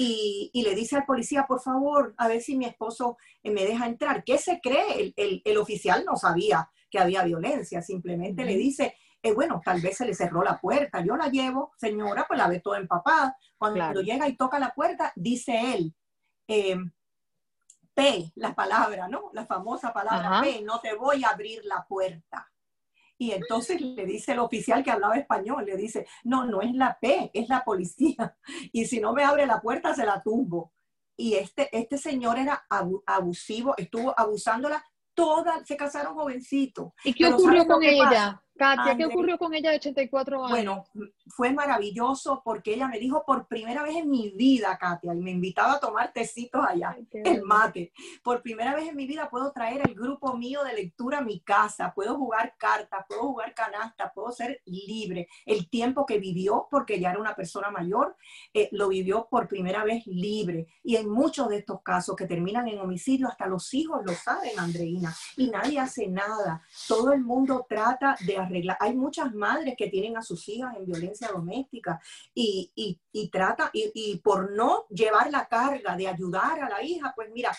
Y, 0.00 0.52
le 0.54 0.76
dice 0.76 0.94
al 0.94 1.04
policía, 1.04 1.44
por 1.48 1.60
favor, 1.60 2.14
a 2.18 2.28
ver 2.28 2.40
si 2.40 2.56
mi 2.56 2.66
esposo 2.66 3.18
me 3.42 3.64
deja 3.64 3.84
entrar. 3.86 4.22
¿Qué 4.22 4.38
se 4.38 4.60
cree? 4.60 5.12
El, 5.16 5.58
oficial 5.58 6.04
no 6.04 6.16
sabía 6.16 6.70
que 6.90 6.98
había 6.98 7.24
violencia, 7.24 7.82
simplemente 7.82 8.44
le 8.44 8.56
dice, 8.56 8.96
eh, 9.22 9.32
bueno, 9.32 9.60
tal 9.64 9.80
vez 9.80 9.96
se 9.96 10.06
le 10.06 10.14
cerró 10.14 10.42
la 10.42 10.60
puerta, 10.60 11.04
yo 11.04 11.16
la 11.16 11.28
llevo, 11.28 11.72
señora, 11.76 12.24
pues 12.26 12.38
la 12.38 12.48
ve 12.48 12.60
toda 12.60 12.78
empapada. 12.78 13.36
Cuando 13.56 14.00
llega 14.00 14.28
y 14.28 14.36
toca 14.36 14.58
la 14.58 14.72
puerta, 14.74 15.12
dice 15.16 15.74
él, 15.74 15.94
eh, 16.46 16.76
P, 17.94 18.32
la 18.36 18.54
palabra, 18.54 19.08
¿no? 19.08 19.30
La 19.32 19.44
famosa 19.44 19.92
palabra 19.92 20.40
P, 20.40 20.62
no 20.62 20.78
te 20.80 20.94
voy 20.94 21.24
a 21.24 21.30
abrir 21.30 21.64
la 21.64 21.84
puerta. 21.88 22.48
Y 23.20 23.32
entonces 23.32 23.80
le 23.80 24.06
dice 24.06 24.32
el 24.32 24.38
oficial 24.38 24.84
que 24.84 24.92
hablaba 24.92 25.16
español, 25.16 25.64
le 25.66 25.76
dice, 25.76 26.06
no, 26.22 26.46
no 26.46 26.62
es 26.62 26.72
la 26.74 26.96
P, 27.00 27.32
es 27.34 27.48
la 27.48 27.64
policía. 27.64 28.36
Y 28.72 28.86
si 28.86 29.00
no 29.00 29.12
me 29.12 29.24
abre 29.24 29.46
la 29.46 29.60
puerta, 29.60 29.92
se 29.94 30.06
la 30.06 30.22
tumbo. 30.22 30.72
Y 31.16 31.34
este, 31.34 31.76
este 31.76 31.98
señor 31.98 32.38
era 32.38 32.64
abusivo, 33.04 33.74
estuvo 33.76 34.14
abusándola 34.16 34.84
toda, 35.18 35.64
se 35.64 35.76
casaron 35.76 36.14
jovencitos. 36.14 36.92
¿Y 37.02 37.12
qué 37.12 37.26
ocurrió 37.26 37.66
con 37.66 37.82
ella? 37.82 38.40
Katia, 38.58 38.96
¿qué 38.96 39.06
ocurrió 39.06 39.38
con 39.38 39.54
ella 39.54 39.70
de 39.70 39.76
84 39.76 40.44
años? 40.44 40.50
Bueno, 40.50 40.84
fue 41.28 41.52
maravilloso 41.52 42.42
porque 42.44 42.74
ella 42.74 42.88
me 42.88 42.98
dijo 42.98 43.24
por 43.24 43.46
primera 43.46 43.84
vez 43.84 43.96
en 43.96 44.10
mi 44.10 44.30
vida, 44.30 44.76
Katia, 44.76 45.14
y 45.14 45.20
me 45.20 45.30
invitaba 45.30 45.74
a 45.74 45.80
tomar 45.80 46.12
tecitos 46.12 46.64
allá, 46.66 46.96
el 47.12 47.42
mate. 47.42 47.92
Por 48.22 48.42
primera 48.42 48.74
vez 48.74 48.88
en 48.88 48.96
mi 48.96 49.06
vida 49.06 49.30
puedo 49.30 49.52
traer 49.52 49.82
el 49.86 49.94
grupo 49.94 50.36
mío 50.36 50.64
de 50.64 50.74
lectura 50.74 51.18
a 51.18 51.22
mi 51.22 51.40
casa, 51.40 51.92
puedo 51.94 52.16
jugar 52.16 52.54
cartas, 52.58 53.04
puedo 53.08 53.22
jugar 53.22 53.54
canasta, 53.54 54.12
puedo 54.12 54.32
ser 54.32 54.60
libre. 54.64 55.28
El 55.46 55.70
tiempo 55.70 56.04
que 56.04 56.18
vivió, 56.18 56.66
porque 56.70 56.98
ya 56.98 57.10
era 57.10 57.20
una 57.20 57.36
persona 57.36 57.70
mayor, 57.70 58.16
eh, 58.52 58.68
lo 58.72 58.88
vivió 58.88 59.28
por 59.30 59.46
primera 59.46 59.84
vez 59.84 60.06
libre. 60.06 60.66
Y 60.82 60.96
en 60.96 61.08
muchos 61.08 61.48
de 61.48 61.58
estos 61.58 61.82
casos 61.82 62.16
que 62.16 62.26
terminan 62.26 62.66
en 62.66 62.80
homicidio, 62.80 63.28
hasta 63.28 63.46
los 63.46 63.72
hijos 63.74 64.00
lo 64.04 64.14
saben, 64.14 64.58
Andreina, 64.58 65.14
y 65.36 65.48
nadie 65.50 65.78
hace 65.78 66.08
nada. 66.08 66.62
Todo 66.88 67.12
el 67.12 67.22
mundo 67.22 67.64
trata 67.68 68.16
de 68.26 68.47
hay 68.80 68.94
muchas 68.94 69.34
madres 69.34 69.74
que 69.76 69.88
tienen 69.88 70.16
a 70.16 70.22
sus 70.22 70.48
hijas 70.48 70.76
en 70.76 70.86
violencia 70.86 71.28
doméstica 71.28 72.00
y, 72.34 72.72
y, 73.12 73.28
trata, 73.28 73.70
y, 73.72 74.18
por 74.18 74.52
no 74.52 74.86
llevar 74.88 75.30
la 75.30 75.46
carga 75.46 75.96
de 75.96 76.08
ayudar 76.08 76.60
a 76.60 76.68
la 76.68 76.82
hija, 76.82 77.12
pues 77.14 77.30
mira, 77.32 77.52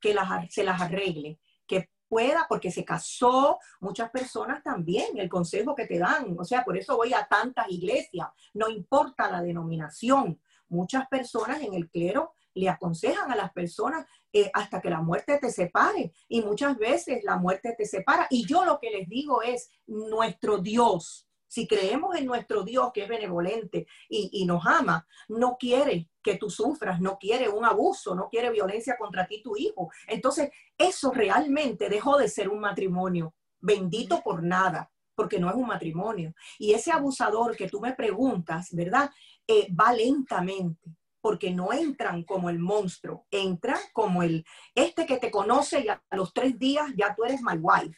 que 0.00 0.14
las, 0.14 0.52
se 0.52 0.64
las 0.64 0.80
arregle, 0.80 1.38
que 1.66 1.90
pueda, 2.08 2.46
porque 2.48 2.70
se 2.70 2.84
casó, 2.84 3.58
muchas 3.80 4.10
personas 4.10 4.62
también, 4.62 5.16
el 5.16 5.28
consejo 5.28 5.74
que 5.74 5.86
te 5.86 5.98
dan, 5.98 6.36
o 6.38 6.44
sea, 6.44 6.64
por 6.64 6.76
eso 6.76 6.96
voy 6.96 7.14
a 7.14 7.26
tantas 7.26 7.68
iglesias, 7.70 8.28
no 8.54 8.68
importa 8.68 9.30
la 9.30 9.42
denominación, 9.42 10.40
muchas 10.68 11.06
personas 11.08 11.60
en 11.60 11.74
el 11.74 11.88
clero 11.88 12.32
le 12.54 12.68
aconsejan 12.68 13.30
a 13.30 13.36
las 13.36 13.52
personas 13.52 14.06
eh, 14.32 14.50
hasta 14.54 14.80
que 14.80 14.90
la 14.90 15.00
muerte 15.00 15.38
te 15.38 15.50
separe. 15.50 16.12
Y 16.28 16.42
muchas 16.42 16.78
veces 16.78 17.24
la 17.24 17.36
muerte 17.36 17.74
te 17.76 17.84
separa. 17.84 18.26
Y 18.30 18.46
yo 18.46 18.64
lo 18.64 18.78
que 18.78 18.90
les 18.90 19.08
digo 19.08 19.42
es, 19.42 19.70
nuestro 19.86 20.58
Dios, 20.58 21.28
si 21.48 21.66
creemos 21.66 22.16
en 22.16 22.26
nuestro 22.26 22.62
Dios 22.62 22.92
que 22.94 23.02
es 23.02 23.08
benevolente 23.08 23.88
y, 24.08 24.30
y, 24.32 24.46
nos 24.46 24.64
ama, 24.66 25.04
no 25.28 25.56
quiere 25.58 26.08
que 26.22 26.36
tú 26.36 26.48
sufras, 26.48 27.00
no 27.00 27.18
quiere 27.18 27.48
un 27.48 27.64
abuso, 27.64 28.14
no 28.14 28.28
quiere 28.28 28.50
violencia 28.50 28.96
contra 28.96 29.26
ti, 29.26 29.42
tu 29.42 29.56
hijo. 29.56 29.90
Entonces, 30.06 30.50
eso 30.78 31.10
realmente 31.10 31.88
dejó 31.88 32.16
de 32.16 32.28
ser 32.28 32.48
un 32.48 32.60
matrimonio. 32.60 33.34
Bendito 33.58 34.22
por 34.22 34.44
nada, 34.44 34.92
porque 35.16 35.40
no 35.40 35.50
es 35.50 35.56
un 35.56 35.66
matrimonio. 35.66 36.34
Y 36.56 36.72
ese 36.72 36.92
abusador 36.92 37.56
que 37.56 37.68
tú 37.68 37.80
me 37.80 37.94
preguntas, 37.94 38.68
¿verdad? 38.72 39.10
Eh, 39.46 39.66
va 39.74 39.92
lentamente 39.92 40.99
porque 41.20 41.50
no 41.50 41.72
entran 41.72 42.24
como 42.24 42.50
el 42.50 42.58
monstruo, 42.58 43.26
entran 43.30 43.80
como 43.92 44.22
el, 44.22 44.44
este 44.74 45.06
que 45.06 45.18
te 45.18 45.30
conoce 45.30 45.80
y 45.80 45.88
a 45.88 46.02
los 46.12 46.32
tres 46.32 46.58
días 46.58 46.90
ya 46.96 47.14
tú 47.14 47.24
eres 47.24 47.42
my 47.42 47.56
wife. 47.60 47.96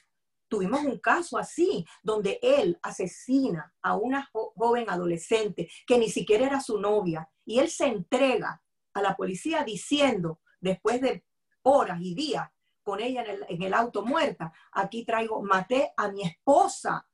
Tuvimos 0.48 0.84
un 0.84 0.98
caso 0.98 1.38
así, 1.38 1.86
donde 2.02 2.38
él 2.42 2.78
asesina 2.82 3.72
a 3.80 3.96
una 3.96 4.28
joven 4.32 4.90
adolescente 4.90 5.70
que 5.86 5.96
ni 5.96 6.10
siquiera 6.10 6.46
era 6.46 6.60
su 6.60 6.78
novia, 6.78 7.26
y 7.46 7.58
él 7.58 7.70
se 7.70 7.86
entrega 7.86 8.62
a 8.92 9.02
la 9.02 9.16
policía 9.16 9.64
diciendo, 9.64 10.40
después 10.60 11.00
de 11.00 11.24
horas 11.62 11.98
y 12.02 12.14
días 12.14 12.50
con 12.82 13.00
ella 13.00 13.24
en 13.48 13.62
el, 13.62 13.74
auto 13.74 14.04
muerta, 14.04 14.52
aquí 14.72 15.04
traigo, 15.04 15.40
maté 15.42 15.92
a 15.96 16.08
mi 16.08 16.22
esposa, 16.22 17.06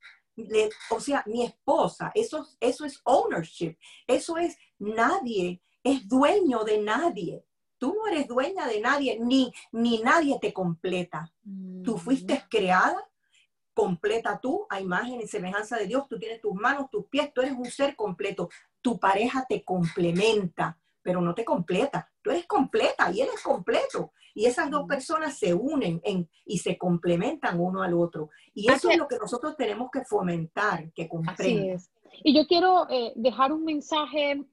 o 0.91 1.01
sea, 1.01 1.23
mi 1.27 1.45
esposa, 1.45 2.11
eso, 2.15 2.47
eso 2.59 2.85
es 2.85 3.01
ownership, 3.05 3.77
eso 4.07 4.37
es 4.39 4.57
nadie 4.79 5.63
es 5.83 6.09
dueño 6.09 6.65
de 6.65 6.79
nadie. 6.79 7.45
Tú 7.79 7.95
no 7.95 8.07
eres 8.09 8.27
dueña 8.27 8.67
de 8.67 8.81
nadie, 8.81 9.19
ni, 9.21 9.53
ni 9.71 10.03
nadie 10.03 10.39
te 10.41 10.53
completa. 10.53 11.33
Tú 11.85 11.97
mm. 11.97 11.99
fuiste 11.99 12.45
creada, 12.51 13.09
completa 13.73 14.41
tú, 14.41 14.67
a 14.69 14.81
imagen 14.81 15.21
y 15.21 15.29
semejanza 15.29 15.77
de 15.77 15.87
Dios. 15.87 16.09
Tú 16.09 16.19
tienes 16.19 16.41
tus 16.41 16.55
manos, 16.55 16.91
tus 16.91 17.07
pies, 17.07 17.33
tú 17.33 17.41
eres 17.41 17.55
un 17.57 17.67
ser 17.67 17.95
completo. 17.95 18.49
Tu 18.83 18.99
pareja 18.99 19.47
te 19.49 19.63
complementa, 19.63 20.77
pero 21.03 21.21
no 21.21 21.35
te 21.35 21.45
completa. 21.45 22.11
Tú 22.21 22.31
eres 22.31 22.47
completa 22.47 23.11
y 23.13 23.21
él 23.21 23.29
es 23.33 23.43
completo. 23.43 24.13
Y 24.35 24.47
esas 24.47 24.71
dos 24.71 24.85
mm. 24.85 24.89
personas 24.89 25.39
se 25.39 25.55
unen 25.55 26.01
en, 26.03 26.29
y 26.45 26.59
se 26.59 26.77
complementan 26.77 27.61
uno 27.61 27.83
al 27.83 27.95
otro. 27.95 28.31
Y 28.55 28.71
eso 28.71 28.91
es 28.91 28.99
lo 28.99 29.07
que 29.07 29.19
nosotros 29.19 29.57
tenemos 29.57 29.89
que 29.93 30.05
fomentar, 30.05 30.93
que 30.93 31.09
comprendan. 31.09 31.79
Y 32.25 32.35
yo 32.35 32.47
quiero 32.49 32.89
eh, 32.91 33.13
dejar 33.15 33.53
un 33.53 33.65
mensaje 33.65 34.45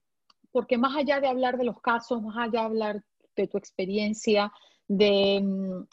porque 0.55 0.77
más 0.77 0.95
allá 0.95 1.19
de 1.19 1.27
hablar 1.27 1.57
de 1.57 1.65
los 1.65 1.81
casos, 1.81 2.21
más 2.21 2.37
allá 2.37 2.61
de 2.61 2.65
hablar 2.65 3.03
de 3.35 3.45
tu 3.45 3.57
experiencia, 3.57 4.53
de 4.87 5.41
mm, 5.43 5.85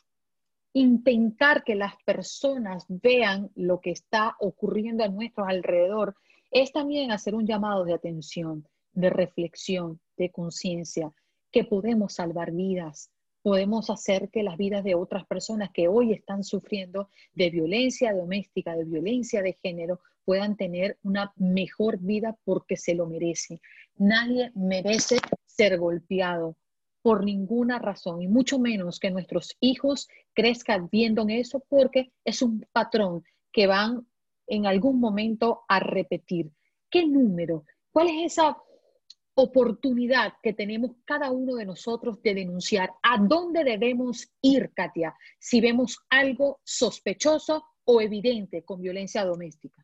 intentar 0.75 1.64
que 1.64 1.75
las 1.75 1.94
personas 2.05 2.85
vean 2.87 3.51
lo 3.57 3.81
que 3.81 3.90
está 3.90 4.37
ocurriendo 4.38 5.03
a 5.03 5.09
nuestro 5.09 5.46
alrededor, 5.46 6.14
es 6.53 6.70
también 6.70 7.11
hacer 7.11 7.35
un 7.35 7.44
llamado 7.44 7.85
de 7.85 7.94
atención, 7.94 8.68
de 8.92 9.11
reflexión, 9.11 9.98
de 10.16 10.31
conciencia, 10.31 11.11
que 11.51 11.64
podemos 11.64 12.12
salvar 12.12 12.53
vidas, 12.53 13.11
podemos 13.42 13.90
hacer 13.90 14.31
que 14.31 14.44
las 14.44 14.57
vidas 14.59 14.85
de 14.85 14.94
otras 14.94 15.27
personas 15.27 15.70
que 15.72 15.88
hoy 15.88 16.12
están 16.12 16.44
sufriendo 16.44 17.09
de 17.35 17.51
violencia 17.51 18.14
doméstica, 18.14 18.77
de 18.77 18.85
violencia 18.85 19.42
de 19.42 19.59
género, 19.61 19.98
puedan 20.24 20.56
tener 20.56 20.98
una 21.02 21.32
mejor 21.37 21.98
vida 21.98 22.37
porque 22.44 22.76
se 22.76 22.94
lo 22.94 23.06
merecen. 23.06 23.61
Nadie 23.96 24.52
merece 24.54 25.18
ser 25.46 25.78
golpeado 25.78 26.56
por 27.02 27.24
ninguna 27.24 27.78
razón 27.78 28.22
y 28.22 28.28
mucho 28.28 28.58
menos 28.58 28.98
que 28.98 29.11
nuestros 29.11 29.56
hijos 29.61 30.08
crezcan 30.35 30.88
viendo 30.90 31.26
eso 31.28 31.64
porque 31.68 32.12
es 32.24 32.42
un 32.42 32.64
patrón 32.72 33.24
que 33.52 33.66
van 33.66 34.06
en 34.46 34.66
algún 34.66 35.00
momento 35.00 35.62
a 35.68 35.80
repetir. 35.80 36.50
¿Qué 36.90 37.06
número? 37.06 37.64
¿Cuál 37.90 38.08
es 38.08 38.32
esa 38.32 38.56
oportunidad 39.35 40.35
que 40.42 40.52
tenemos 40.52 40.92
cada 41.04 41.30
uno 41.30 41.54
de 41.54 41.64
nosotros 41.64 42.22
de 42.22 42.35
denunciar 42.35 42.90
a 43.02 43.18
dónde 43.18 43.64
debemos 43.64 44.30
ir, 44.42 44.72
Katia, 44.74 45.14
si 45.38 45.61
vemos 45.61 45.98
algo 46.11 46.61
sospechoso 46.64 47.64
o 47.85 48.00
evidente 48.00 48.62
con 48.64 48.80
violencia 48.80 49.24
doméstica. 49.24 49.82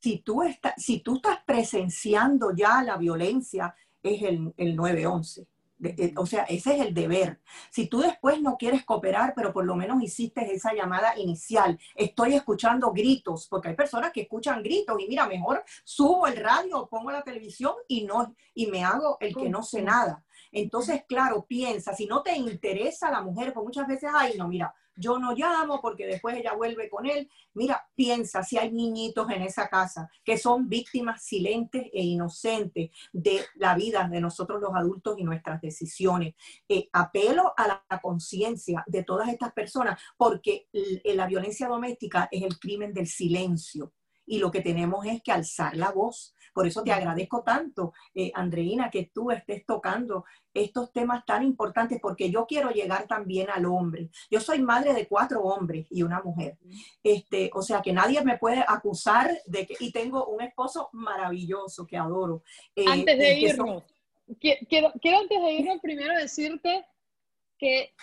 Si 0.00 0.18
tú, 0.18 0.42
estás, 0.42 0.74
si 0.76 1.00
tú 1.00 1.16
estás 1.16 1.38
presenciando 1.44 2.52
ya 2.54 2.82
la 2.82 2.96
violencia, 2.96 3.74
es 4.02 4.22
el, 4.22 4.52
el 4.56 4.74
911. 4.76 5.46
Eh, 5.82 6.12
o 6.16 6.26
sea, 6.26 6.42
ese 6.44 6.76
es 6.76 6.86
el 6.86 6.94
deber. 6.94 7.40
Si 7.70 7.86
tú 7.86 8.00
después 8.00 8.40
no 8.40 8.56
quieres 8.56 8.84
cooperar, 8.84 9.32
pero 9.34 9.52
por 9.52 9.64
lo 9.64 9.74
menos 9.74 10.02
hiciste 10.02 10.52
esa 10.52 10.74
llamada 10.74 11.18
inicial, 11.18 11.78
estoy 11.94 12.34
escuchando 12.34 12.92
gritos, 12.92 13.46
porque 13.48 13.68
hay 13.68 13.74
personas 13.74 14.12
que 14.12 14.22
escuchan 14.22 14.62
gritos 14.62 15.00
y 15.00 15.08
mira, 15.08 15.26
mejor 15.26 15.64
subo 15.84 16.26
el 16.26 16.36
radio, 16.36 16.86
pongo 16.88 17.10
la 17.10 17.22
televisión 17.22 17.74
y 17.88 18.04
no 18.04 18.34
y 18.54 18.66
me 18.66 18.84
hago 18.84 19.16
el 19.20 19.34
que 19.34 19.48
no 19.48 19.62
sé 19.62 19.82
nada. 19.82 20.24
Entonces, 20.52 21.04
claro, 21.06 21.46
piensa, 21.46 21.94
si 21.94 22.06
no 22.06 22.22
te 22.22 22.36
interesa 22.36 23.10
la 23.10 23.22
mujer, 23.22 23.52
pues 23.52 23.64
muchas 23.64 23.86
veces, 23.86 24.10
ay, 24.12 24.34
no, 24.36 24.48
mira, 24.48 24.74
yo 25.00 25.18
no 25.18 25.32
llamo 25.32 25.80
porque 25.80 26.06
después 26.06 26.36
ella 26.36 26.54
vuelve 26.54 26.88
con 26.88 27.06
él. 27.06 27.28
Mira, 27.54 27.88
piensa 27.94 28.42
si 28.42 28.58
hay 28.58 28.70
niñitos 28.70 29.30
en 29.30 29.42
esa 29.42 29.68
casa 29.68 30.08
que 30.24 30.38
son 30.38 30.68
víctimas 30.68 31.24
silentes 31.24 31.86
e 31.92 32.02
inocentes 32.02 32.90
de 33.12 33.40
la 33.54 33.74
vida 33.74 34.08
de 34.08 34.20
nosotros 34.20 34.60
los 34.60 34.74
adultos 34.74 35.18
y 35.18 35.24
nuestras 35.24 35.60
decisiones. 35.60 36.34
Eh, 36.68 36.88
apelo 36.92 37.54
a 37.56 37.66
la, 37.66 37.80
conciencia 38.02 38.84
de 38.86 39.02
todas 39.02 39.28
estas 39.28 39.52
personas 39.52 40.00
porque 40.16 40.68
la 41.04 41.26
violencia 41.26 41.68
doméstica 41.68 42.28
es 42.30 42.42
el 42.42 42.58
crimen 42.58 42.94
del 42.94 43.06
silencio 43.06 43.92
y 44.30 44.38
lo 44.38 44.50
que 44.50 44.60
tenemos 44.60 45.04
es 45.06 45.22
que 45.22 45.32
alzar 45.32 45.76
la 45.76 45.90
voz. 45.90 46.34
Por 46.52 46.66
eso 46.66 46.82
te 46.82 46.92
agradezco 46.92 47.42
tanto, 47.42 47.92
eh, 48.14 48.30
Andreina, 48.34 48.90
que 48.90 49.10
tú 49.12 49.30
estés 49.30 49.64
tocando 49.64 50.24
estos 50.52 50.92
temas 50.92 51.24
tan 51.24 51.42
importantes, 51.42 51.98
porque 52.00 52.30
yo 52.30 52.46
quiero 52.46 52.70
llegar 52.70 53.06
también 53.06 53.50
al 53.50 53.66
hombre. 53.66 54.10
Yo 54.30 54.40
soy 54.40 54.60
madre 54.60 54.94
de 54.94 55.06
cuatro 55.06 55.42
hombres 55.42 55.86
y 55.90 56.02
una 56.02 56.20
mujer. 56.22 56.58
Este, 57.02 57.50
o 57.54 57.62
sea 57.62 57.80
que 57.80 57.92
nadie 57.92 58.22
me 58.22 58.38
puede 58.38 58.64
acusar 58.66 59.30
de 59.46 59.66
que, 59.66 59.74
y 59.80 59.92
tengo 59.92 60.26
un 60.26 60.42
esposo 60.42 60.88
maravilloso 60.92 61.86
que 61.86 61.96
adoro. 61.96 62.42
Eh, 62.74 62.84
antes 62.86 63.18
de 63.18 63.38
irnos, 63.38 63.84
quiero, 64.38 64.92
quiero 65.00 65.18
antes 65.18 65.40
de 65.40 65.52
irnos 65.52 65.80
primero 65.80 66.14
decirte 66.16 66.84
que 67.58 67.94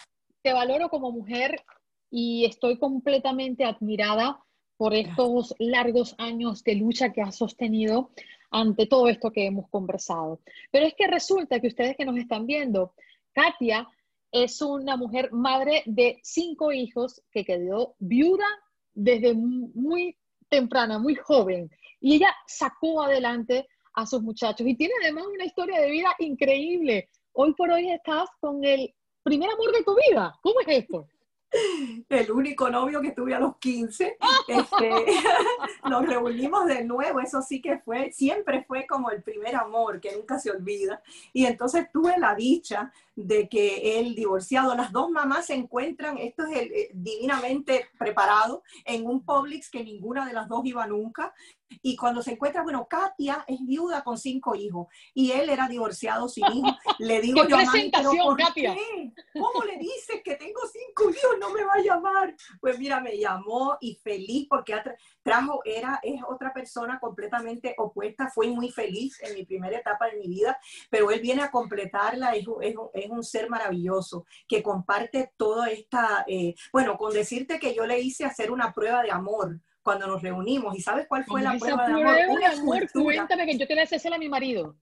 te 0.42 0.54
valoro 0.54 0.90
como 0.90 1.12
mujer 1.12 1.64
y 2.10 2.46
estoy 2.46 2.78
completamente 2.78 3.66
admirada 3.66 4.40
por 4.78 4.94
estos 4.94 5.56
largos 5.58 6.16
años 6.20 6.64
de 6.64 6.76
lucha 6.76 7.12
que 7.12 7.22
has 7.22 7.36
sostenido 7.36 8.12
ante 8.52 8.86
todo 8.86 9.08
esto 9.08 9.32
que 9.32 9.46
hemos 9.46 9.70
conversado. 9.70 10.40
Pero 10.72 10.86
es 10.86 10.94
que 10.94 11.08
resulta 11.08 11.60
que 11.60 11.68
ustedes 11.68 11.96
que 11.96 12.06
nos 12.06 12.18
están 12.18 12.46
viendo, 12.46 12.94
Katia 13.34 13.88
es 14.32 14.62
una 14.62 14.98
mujer 14.98 15.32
madre 15.32 15.84
de 15.86 16.20
cinco 16.24 16.72
hijos 16.72 17.22
que 17.32 17.46
quedó 17.46 17.96
viuda 18.00 18.46
desde 18.94 19.34
muy 19.34 20.18
temprana, 20.50 21.00
muy 21.00 21.16
joven. 21.16 21.70
Y 22.00 22.16
ella 22.16 22.34
sacó 22.46 23.02
adelante 23.02 23.68
a 23.94 24.06
sus 24.06 24.22
muchachos 24.22 24.68
y 24.68 24.76
tiene 24.76 24.94
además 25.02 25.26
una 25.34 25.46
historia 25.46 25.80
de 25.80 25.92
vida 25.92 26.16
increíble. 26.20 27.10
Hoy 27.34 27.54
por 27.54 27.72
hoy 27.72 27.90
estás 27.90 28.30
con 28.40 28.64
el 28.64 28.94
primer 29.24 29.50
amor 29.50 29.72
de 29.72 29.84
tu 29.84 29.96
vida. 30.10 30.38
¿Cómo 30.42 30.60
es 30.62 30.68
esto? 30.68 31.08
El 32.10 32.32
único 32.32 32.70
novio 32.70 33.02
que 33.02 33.12
tuve 33.12 33.34
a 33.34 33.40
los 33.40 33.58
15. 33.58 34.18
Este, 34.48 34.90
nos 35.90 36.06
reunimos 36.06 36.66
de 36.66 36.84
nuevo, 36.84 37.20
eso 37.20 37.42
sí 37.42 37.62
que 37.62 37.80
fue, 37.80 38.12
siempre 38.12 38.64
fue 38.66 38.86
como 38.88 39.10
el 39.10 39.24
primer 39.24 39.56
amor 39.56 40.00
que 40.00 40.16
nunca 40.16 40.40
se 40.40 40.52
olvida. 40.52 41.02
Y 41.34 41.46
entonces 41.46 41.88
tuve 41.92 42.18
la 42.18 42.36
dicha 42.36 42.92
de 43.16 43.50
que 43.50 44.00
el 44.00 44.14
divorciado, 44.14 44.76
las 44.76 44.92
dos 44.92 45.10
mamás 45.10 45.48
se 45.48 45.56
encuentran, 45.56 46.18
esto 46.18 46.46
es 46.46 46.58
eh, 46.58 46.90
divinamente 46.94 47.90
preparado, 47.98 48.64
en 48.86 49.08
un 49.08 49.26
Publix 49.26 49.72
que 49.72 49.84
ninguna 49.84 50.26
de 50.28 50.34
las 50.34 50.48
dos 50.48 50.64
iba 50.66 50.86
nunca. 50.86 51.34
Y 51.82 51.96
cuando 51.96 52.22
se 52.22 52.32
encuentra, 52.32 52.64
bueno, 52.64 52.88
Katia 52.90 53.44
es 53.48 53.60
viuda 53.66 54.04
con 54.04 54.18
cinco 54.18 54.56
hijos 54.56 54.88
y 55.14 55.32
él 55.32 55.50
era 55.50 55.68
divorciado 55.68 56.28
sin 56.30 56.46
hijos. 56.46 56.74
Le 57.00 57.22
digo 57.22 57.48
yo, 57.48 57.58
¿por 58.24 58.38
Katia? 58.38 58.76
qué? 58.76 59.12
¿Cómo 59.34 59.64
le 59.64 59.78
dices 59.78 60.22
que 60.24 60.36
tengo 60.36 60.62
cinco 60.72 61.10
hijos? 61.10 61.38
No 61.40 61.52
me 61.52 61.64
va 61.64 61.74
a 61.74 61.82
llamar. 61.82 62.36
Pues 62.60 62.80
mira, 62.80 63.00
me 63.00 63.18
llamó 63.18 63.78
y 63.80 63.96
feliz 63.96 64.48
porque 64.50 64.76
trajo, 65.22 65.62
era, 65.64 66.00
es 66.02 66.22
otra 66.28 66.54
persona 66.54 67.00
completamente 67.00 67.76
opuesta. 67.78 68.30
Fui 68.34 68.50
muy 68.50 68.72
feliz 68.72 69.22
en 69.22 69.36
mi 69.36 69.46
primera 69.46 69.78
etapa 69.78 70.08
de 70.08 70.18
mi 70.18 70.28
vida, 70.28 70.58
pero 70.90 71.12
él 71.12 71.20
viene 71.20 71.44
a 71.44 71.52
completarla. 71.52 72.32
Es, 72.36 72.46
es, 72.62 73.10
un 73.10 73.24
ser 73.24 73.50
maravilloso 73.50 74.26
que 74.48 74.64
comparte 74.64 75.32
toda 75.38 75.70
esta, 75.70 76.26
eh, 76.28 76.56
bueno, 76.72 76.98
con 76.98 77.14
decirte 77.14 77.60
que 77.60 77.74
yo 77.74 77.86
le 77.86 78.00
hice 78.00 78.26
hacer 78.26 78.52
una 78.52 78.74
prueba 78.74 79.02
de 79.04 79.12
amor 79.12 79.60
cuando 79.88 80.06
nos 80.06 80.22
reunimos. 80.22 80.78
¿Y 80.78 80.82
sabes 80.82 81.08
cuál 81.08 81.24
fue 81.24 81.42
la 81.42 81.58
prueba 81.58 81.88
de 81.88 81.94
amor? 81.94 82.18
Una 82.28 82.52
amor, 82.52 82.92
cuéntame 82.92 83.46
que 83.46 83.58
yo 83.58 83.66
te 83.66 83.74
voy 83.74 83.80
a 83.80 83.84
hacer 83.86 84.14
a 84.14 84.18
mi 84.18 84.28
marido. 84.28 84.76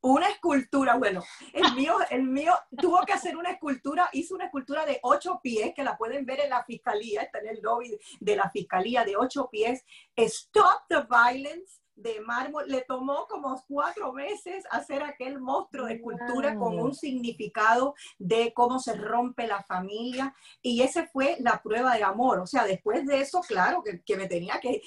Una 0.00 0.30
escultura, 0.30 0.96
bueno, 0.96 1.22
el 1.52 1.74
mío, 1.74 1.98
el 2.08 2.22
mío 2.22 2.54
tuvo 2.78 3.04
que 3.04 3.12
hacer 3.12 3.36
una 3.36 3.50
escultura, 3.50 4.08
hizo 4.14 4.34
una 4.34 4.46
escultura 4.46 4.86
de 4.86 4.98
ocho 5.02 5.40
pies, 5.42 5.74
que 5.74 5.84
la 5.84 5.98
pueden 5.98 6.24
ver 6.24 6.40
en 6.40 6.48
la 6.48 6.64
fiscalía, 6.64 7.20
está 7.20 7.38
en 7.40 7.48
el 7.48 7.60
lobby 7.60 7.98
de 8.18 8.36
la 8.36 8.48
fiscalía 8.48 9.04
de 9.04 9.14
ocho 9.14 9.50
pies, 9.50 9.84
Stop 10.16 10.86
the 10.88 11.02
Violence, 11.06 11.82
de 11.96 12.20
mármol. 12.20 12.64
Le 12.68 12.82
tomó 12.82 13.26
como 13.28 13.60
cuatro 13.66 14.12
meses 14.12 14.64
hacer 14.70 15.02
aquel 15.02 15.40
monstruo 15.40 15.86
de 15.86 15.94
escultura 15.94 16.56
con 16.56 16.78
un 16.78 16.94
significado 16.94 17.94
de 18.18 18.52
cómo 18.54 18.78
se 18.78 18.94
rompe 18.94 19.46
la 19.46 19.62
familia. 19.62 20.34
Y 20.62 20.82
esa 20.82 21.06
fue 21.06 21.36
la 21.40 21.60
prueba 21.62 21.96
de 21.96 22.04
amor. 22.04 22.38
O 22.38 22.46
sea, 22.46 22.64
después 22.64 23.06
de 23.06 23.20
eso, 23.20 23.40
claro, 23.40 23.82
que, 23.82 24.16
me 24.16 24.28
tenía 24.28 24.60
que, 24.60 24.80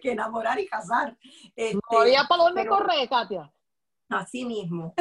que, 0.00 0.10
enamorar 0.10 0.58
y 0.58 0.66
casar. 0.66 1.16
Este, 1.54 1.78
no 1.90 2.00
había 2.00 2.24
para 2.28 2.44
dónde 2.44 2.66
correr, 2.66 3.08
Katia. 3.08 3.52
Así 4.08 4.44
mismo. 4.44 4.94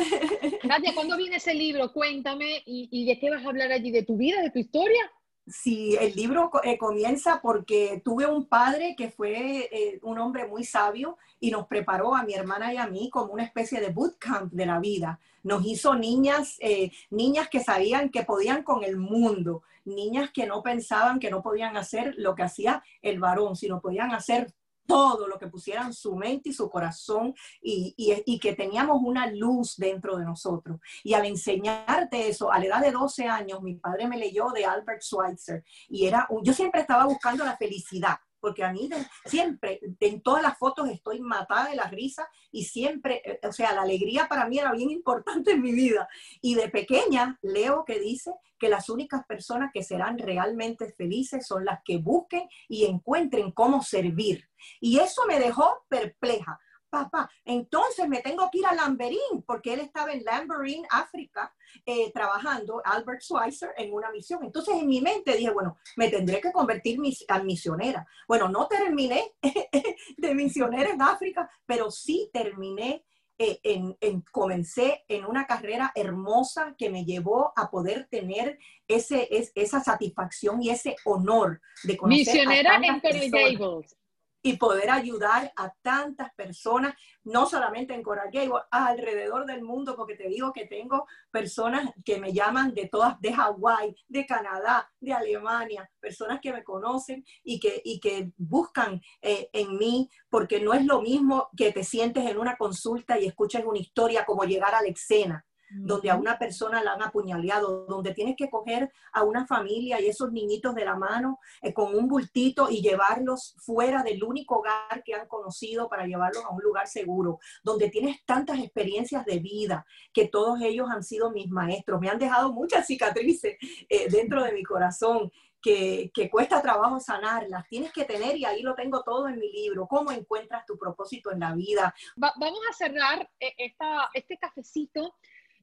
Katia, 0.68 0.94
¿cuándo 0.94 1.18
viene 1.18 1.38
ese 1.38 1.54
libro? 1.54 1.92
Cuéntame. 1.92 2.64
¿Y, 2.66 2.88
¿Y 2.92 3.06
de 3.06 3.20
qué 3.20 3.30
vas 3.30 3.44
a 3.44 3.50
hablar 3.50 3.72
allí? 3.72 3.92
¿De 3.92 4.04
tu 4.04 4.18
vida, 4.18 4.42
de 4.42 4.52
tu 4.52 4.60
historia? 4.60 5.12
Sí, 5.48 5.98
el 6.00 6.14
libro 6.16 6.52
eh, 6.64 6.78
comienza 6.78 7.42
porque 7.42 8.02
tuve 8.06 8.28
un 8.28 8.46
padre 8.46 8.96
que 8.96 9.10
fue 9.10 9.70
eh, 9.72 10.00
un 10.04 10.20
hombre 10.20 10.48
muy 10.48 10.64
sabio 10.64 11.18
y 11.40 11.50
nos 11.50 11.66
preparó 11.68 12.16
a 12.16 12.24
mi 12.24 12.36
hermana 12.36 12.72
y 12.74 12.78
a 12.78 12.88
mí 12.88 13.10
como 13.10 13.34
una 13.34 13.44
especie 13.44 13.82
de 13.82 13.90
bootcamp 13.90 14.54
de 14.54 14.66
la 14.68 14.80
vida. 14.80 15.20
Nos 15.44 15.66
hizo 15.66 15.96
niñas, 15.96 16.58
eh, 16.60 16.92
niñas 17.10 17.50
que 17.50 17.60
sabían 17.60 18.10
que 18.10 18.24
podían 18.24 18.62
con 18.62 18.84
el 18.84 18.98
mundo, 18.98 19.64
niñas 19.84 20.30
que 20.32 20.46
no 20.46 20.62
pensaban 20.62 21.20
que 21.20 21.32
no 21.32 21.42
podían 21.42 21.76
hacer 21.76 22.14
lo 22.18 22.36
que 22.36 22.44
hacía 22.44 22.84
el 23.02 23.20
varón, 23.20 23.56
sino 23.56 23.82
podían 23.82 24.12
hacer 24.12 24.54
todo 24.92 25.26
lo 25.26 25.40
que 25.40 25.48
pusieran 25.48 25.94
su 25.94 26.16
mente 26.16 26.50
y 26.50 26.54
su 26.54 26.70
corazón 26.70 27.34
y, 27.62 28.40
que 28.42 28.54
teníamos 28.54 29.00
una 29.02 29.28
luz 29.28 29.78
dentro 29.78 30.18
de 30.18 30.26
nosotros. 30.26 30.80
Y 31.04 31.14
al 31.14 31.26
enseñarte 31.26 32.28
eso, 32.28 32.52
a 32.52 32.60
la 32.60 32.66
edad 32.66 32.82
de 32.82 32.92
12 32.92 33.26
años, 33.26 33.62
mi 33.62 33.76
padre 33.76 34.08
me 34.08 34.18
leyó 34.18 34.50
de 34.50 34.66
Albert 34.66 35.02
Schweitzer 35.02 35.64
y 35.88 36.08
era, 36.08 36.28
yo 36.44 36.54
siempre 36.54 36.82
estaba 36.82 37.06
buscando 37.06 37.46
la 37.46 37.56
felicidad 37.56 38.18
porque 38.42 38.64
a 38.64 38.74
mí 38.74 38.90
siempre, 39.26 39.80
en 40.00 40.22
todas 40.22 40.42
las 40.42 40.58
fotos 40.58 40.90
estoy 40.90 41.22
matada 41.22 41.70
de 41.70 41.76
la 41.76 41.86
risa 41.86 42.28
y 42.52 42.66
siempre, 42.66 43.22
eh, 43.24 43.40
o 43.48 43.54
sea, 43.54 43.74
la 43.74 43.84
alegría 43.84 44.28
para 44.28 44.48
mí 44.48 44.58
era 44.58 44.72
bien 44.74 44.90
importante 44.90 45.52
en 45.52 45.62
mi 45.62 45.72
vida. 45.72 46.10
Y 46.42 46.56
de 46.56 46.68
pequeña 46.68 47.38
leo 47.42 47.86
que 47.86 48.00
dice 48.00 48.34
que 48.58 48.70
las 48.70 48.90
únicas 48.90 49.26
personas 49.26 49.72
que 49.74 49.84
serán 49.84 50.18
realmente 50.18 50.92
felices 50.92 51.48
son 51.48 51.64
las 51.64 51.80
que 51.86 51.98
busquen 51.98 52.50
y 52.68 52.86
encuentren 52.86 53.52
cómo 53.52 53.84
servir. 53.84 54.50
Y 54.80 55.00
eso 55.00 55.22
me 55.28 55.40
dejó 55.40 55.86
perpleja 55.88 56.60
papá, 56.92 57.30
entonces 57.46 58.08
me 58.08 58.22
tengo 58.22 58.50
que 58.52 58.60
ir 58.60 58.68
a 58.68 58.76
Lamberín, 58.76 59.44
porque 59.48 59.74
él 59.74 59.80
estaba 59.80 60.12
en 60.12 60.24
Lamberín, 60.24 60.86
África, 60.92 61.52
eh, 61.86 62.12
trabajando, 62.12 62.82
Albert 62.86 63.22
Schweitzer, 63.22 63.72
en 63.78 63.94
una 63.94 64.12
misión. 64.12 64.44
Entonces 64.44 64.76
en 64.76 64.88
mi 64.88 65.02
mente 65.02 65.36
dije, 65.36 65.52
bueno, 65.52 65.78
me 65.96 66.10
tendré 66.10 66.40
que 66.42 66.52
convertir 66.52 67.00
mis, 67.00 67.26
a 67.28 67.42
misionera. 67.42 68.06
Bueno, 68.28 68.50
no 68.50 68.68
terminé 68.68 69.34
de 70.18 70.36
misionera 70.36 70.92
en 70.92 71.02
África, 71.02 71.50
pero 71.66 71.90
sí 71.90 72.30
terminé 72.32 73.04
eh, 73.44 73.60
en, 73.64 74.22
comencé 74.32 75.04
en 75.08 75.26
una 75.26 75.48
carrera 75.48 75.92
hermosa 75.96 76.76
que 76.78 76.92
me 76.92 77.06
llevó 77.06 77.54
a 77.56 77.72
poder 77.72 78.08
tener 78.12 78.60
ese, 78.88 79.28
esa 79.56 79.80
satisfacción 79.84 80.62
y 80.62 80.70
ese 80.70 80.96
honor 81.06 81.60
de 81.84 81.98
conocer 81.98 82.36
Misionera 82.36 82.76
en 82.76 83.00
Gables 83.00 83.98
y 84.42 84.58
poder 84.58 84.90
ayudar 84.90 85.52
a 85.56 85.74
tantas 85.82 86.34
personas, 86.34 86.96
no 87.24 87.46
solamente 87.46 87.94
en 87.94 88.04
Coral 88.04 88.30
Gables, 88.32 88.64
alrededor 88.72 89.46
del 89.46 89.64
mundo, 89.64 89.96
porque 89.96 90.16
te 90.16 90.28
digo 90.28 90.52
que 90.54 90.66
tengo 90.66 91.06
personas 91.30 91.92
que 92.04 92.20
me 92.20 92.34
llaman 92.34 92.74
de 92.74 92.88
todas, 92.88 93.20
de 93.22 93.34
Hawái, 93.34 93.96
de 94.08 94.26
Canadá, 94.26 94.92
de 95.00 95.14
Alemania, 95.14 95.90
personas 96.00 96.40
que 96.42 96.54
me 96.54 96.64
conocen 96.64 97.24
y 97.44 97.60
que, 97.60 97.82
y 97.84 98.00
que 98.00 98.32
buscan 98.38 99.02
eh, 99.22 99.50
en 99.54 99.78
mí, 99.78 100.10
porque 100.30 100.60
no 100.60 100.74
es 100.74 100.86
lo 100.86 101.02
mismo 101.02 101.50
que 101.56 101.72
te 101.72 101.84
sientes 101.84 102.30
en 102.30 102.38
una 102.38 102.58
consulta 102.58 103.20
y 103.20 103.28
escuches 103.28 103.64
una 103.66 103.80
historia 103.80 104.26
como 104.26 104.44
llegar 104.44 104.74
a 104.74 104.82
la 104.82 104.88
escena 104.88 105.46
donde 105.74 106.10
a 106.10 106.16
una 106.16 106.38
persona 106.38 106.84
la 106.84 106.94
han 106.94 107.04
apuñaleado, 107.04 107.86
donde 107.88 108.14
tienes 108.14 108.36
que 108.36 108.50
coger 108.50 108.92
a 109.14 109.24
una 109.24 109.46
familia 109.48 110.00
y 110.00 110.08
esos 110.08 110.32
niñitos 110.32 110.76
de 110.76 110.86
la 110.86 110.96
mano 110.96 111.40
eh, 111.62 111.74
con 111.74 111.96
un 111.96 112.08
bultito 112.08 112.70
y 112.70 112.82
llevarlos 112.82 113.56
fuera 113.60 114.04
del 114.04 114.24
único 114.24 114.60
hogar 114.60 115.04
que 115.04 115.14
han 115.14 115.28
conocido 115.28 115.88
para 115.90 116.06
llevarlos 116.06 116.44
a 116.44 116.50
un 116.50 116.62
lugar 116.62 116.88
seguro, 116.88 117.40
donde 117.64 117.90
tienes 117.90 118.24
tantas 118.26 118.60
experiencias 118.60 119.26
de 119.26 119.40
vida 119.40 119.86
que 120.14 120.28
todos 120.28 120.62
ellos 120.62 120.90
han 120.90 121.04
sido 121.04 121.32
mis 121.32 121.50
maestros, 121.50 122.00
me 122.00 122.10
han 122.10 122.20
dejado 122.20 122.52
muchas 122.52 122.86
cicatrices 122.86 123.58
eh, 123.90 124.10
dentro 124.10 124.44
de 124.44 124.54
mi 124.54 124.64
corazón. 124.64 125.32
Que, 125.64 126.10
que, 126.12 126.28
cuesta 126.28 126.60
trabajo 126.60 127.00
sanarlas, 127.00 127.68
tienes 127.70 127.94
que 127.94 128.04
tener, 128.04 128.36
y 128.36 128.46
ahí 128.46 128.64
lo 128.64 128.74
tengo 128.74 129.04
todo 129.04 129.28
en 129.28 129.38
mi 129.38 129.52
libro, 129.52 129.86
cómo 129.88 130.12
encuentras 130.12 130.66
tu 130.66 130.76
propósito 130.76 131.32
en 131.32 131.40
la 131.40 131.54
vida. 131.54 131.94
vamos 132.16 132.62
a 132.68 132.74
cerrar 132.74 133.30
eh, 133.40 133.54
esta, 133.60 134.10
este 134.16 134.40
cafecito 134.40 135.14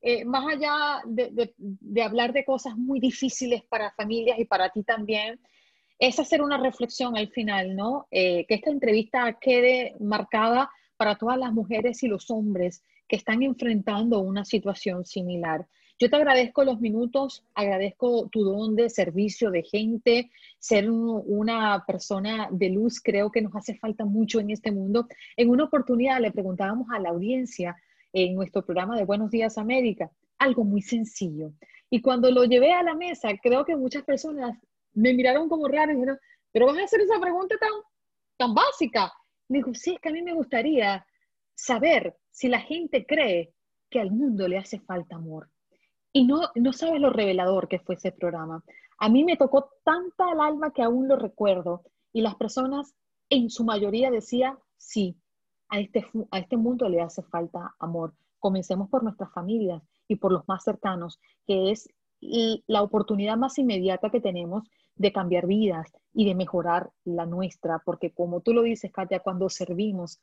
eh, 0.02 0.24
más 0.24 0.46
allá 0.46 1.02
de, 1.06 2.02
hablar 2.02 2.32
de 2.32 2.44
cosas 2.44 2.76
muy 2.76 3.00
difíciles 3.00 3.62
para 3.64 3.92
familias 3.92 4.38
y 4.38 4.44
para 4.44 4.70
ti 4.70 4.82
también, 4.82 5.40
es 5.98 6.18
hacer 6.18 6.42
una 6.42 6.58
reflexión 6.58 7.16
al 7.16 7.28
final, 7.28 7.74
¿no? 7.74 8.06
Eh, 8.10 8.46
que 8.46 8.54
esta 8.54 8.70
entrevista 8.70 9.38
quede 9.40 9.96
marcada 10.00 10.70
para 10.96 11.16
todas 11.16 11.38
las 11.38 11.52
mujeres 11.52 12.02
y 12.02 12.08
los 12.08 12.30
hombres 12.30 12.84
que 13.08 13.16
están 13.16 13.42
enfrentando 13.42 14.20
una 14.20 14.44
situación 14.44 15.04
similar. 15.04 15.66
Yo 16.00 16.08
te 16.08 16.14
agradezco 16.14 16.62
los 16.62 16.80
minutos, 16.80 17.44
agradezco 17.56 18.28
tu 18.28 18.44
don 18.44 18.76
de 18.76 18.88
servicio 18.88 19.50
de 19.50 19.64
gente, 19.64 20.30
ser 20.60 20.88
una 20.88 21.84
persona 21.88 22.48
de 22.52 22.70
luz, 22.70 23.00
creo 23.00 23.32
que 23.32 23.42
nos 23.42 23.56
hace 23.56 23.74
falta 23.74 24.04
mucho 24.04 24.38
en 24.38 24.50
este 24.50 24.70
mundo. 24.70 25.08
En 25.36 25.50
una 25.50 25.64
oportunidad 25.64 26.20
le 26.20 26.30
preguntábamos 26.30 26.86
a 26.92 27.00
la 27.00 27.08
audiencia 27.08 27.76
en 28.12 28.34
nuestro 28.34 28.64
programa 28.64 28.96
de 28.96 29.04
Buenos 29.04 29.30
Días 29.30 29.58
América, 29.58 30.10
algo 30.38 30.64
muy 30.64 30.82
sencillo. 30.82 31.52
Y 31.90 32.00
cuando 32.00 32.30
lo 32.30 32.44
llevé 32.44 32.72
a 32.72 32.82
la 32.82 32.94
mesa, 32.94 33.30
creo 33.42 33.64
que 33.64 33.76
muchas 33.76 34.04
personas 34.04 34.58
me 34.92 35.12
miraron 35.14 35.48
como 35.48 35.68
raro 35.68 35.92
y 35.92 35.94
dijeron, 35.94 36.18
pero 36.52 36.66
vas 36.66 36.78
a 36.78 36.84
hacer 36.84 37.00
esa 37.00 37.20
pregunta 37.20 37.56
tan, 37.58 37.70
tan 38.36 38.54
básica. 38.54 39.12
Le 39.48 39.58
digo, 39.58 39.74
sí, 39.74 39.94
es 39.94 40.00
que 40.00 40.08
a 40.08 40.12
mí 40.12 40.22
me 40.22 40.34
gustaría 40.34 41.04
saber 41.54 42.16
si 42.30 42.48
la 42.48 42.60
gente 42.60 43.06
cree 43.06 43.52
que 43.90 44.00
al 44.00 44.10
mundo 44.10 44.48
le 44.48 44.58
hace 44.58 44.80
falta 44.80 45.16
amor. 45.16 45.50
Y 46.12 46.26
no, 46.26 46.42
no 46.54 46.72
sabes 46.72 47.00
lo 47.00 47.10
revelador 47.10 47.68
que 47.68 47.78
fue 47.78 47.94
ese 47.94 48.12
programa. 48.12 48.62
A 48.98 49.08
mí 49.08 49.24
me 49.24 49.36
tocó 49.36 49.70
tanta 49.84 50.30
al 50.30 50.40
alma 50.40 50.72
que 50.72 50.82
aún 50.82 51.08
lo 51.08 51.16
recuerdo. 51.16 51.82
Y 52.12 52.22
las 52.22 52.34
personas 52.36 52.94
en 53.30 53.50
su 53.50 53.64
mayoría 53.64 54.10
decían, 54.10 54.58
sí, 54.76 55.16
a 55.68 55.80
este, 55.80 56.06
a 56.30 56.38
este 56.38 56.56
mundo 56.56 56.88
le 56.88 57.00
hace 57.00 57.22
falta 57.22 57.74
amor. 57.78 58.14
Comencemos 58.38 58.88
por 58.88 59.02
nuestras 59.02 59.32
familias 59.32 59.82
y 60.06 60.16
por 60.16 60.32
los 60.32 60.46
más 60.48 60.64
cercanos, 60.64 61.20
que 61.46 61.70
es 61.70 61.88
la 62.20 62.82
oportunidad 62.82 63.36
más 63.36 63.58
inmediata 63.58 64.10
que 64.10 64.20
tenemos 64.20 64.68
de 64.96 65.12
cambiar 65.12 65.46
vidas 65.46 65.92
y 66.12 66.26
de 66.26 66.34
mejorar 66.34 66.90
la 67.04 67.26
nuestra, 67.26 67.80
porque 67.84 68.12
como 68.12 68.40
tú 68.40 68.52
lo 68.52 68.62
dices, 68.62 68.90
Katia, 68.92 69.20
cuando 69.20 69.48
servimos, 69.48 70.20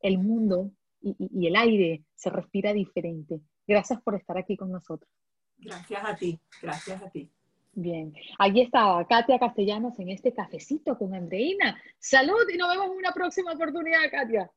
el 0.00 0.18
mundo 0.18 0.70
y, 1.00 1.14
y 1.18 1.46
el 1.46 1.56
aire 1.56 2.04
se 2.14 2.30
respira 2.30 2.72
diferente. 2.72 3.40
Gracias 3.66 4.00
por 4.02 4.14
estar 4.14 4.38
aquí 4.38 4.56
con 4.56 4.70
nosotros. 4.70 5.10
Gracias 5.58 6.04
a 6.04 6.16
ti, 6.16 6.38
gracias 6.62 7.02
a 7.02 7.10
ti. 7.10 7.30
Bien, 7.76 8.14
ahí 8.38 8.60
estaba 8.60 9.04
Katia 9.06 9.38
Castellanos 9.38 9.98
en 9.98 10.10
este 10.10 10.32
cafecito 10.32 10.96
con 10.96 11.14
Andreina. 11.14 11.76
Salud 11.98 12.48
y 12.52 12.56
nos 12.56 12.68
vemos 12.70 12.86
en 12.86 12.98
una 12.98 13.12
próxima 13.12 13.52
oportunidad, 13.52 14.10
Katia. 14.10 14.50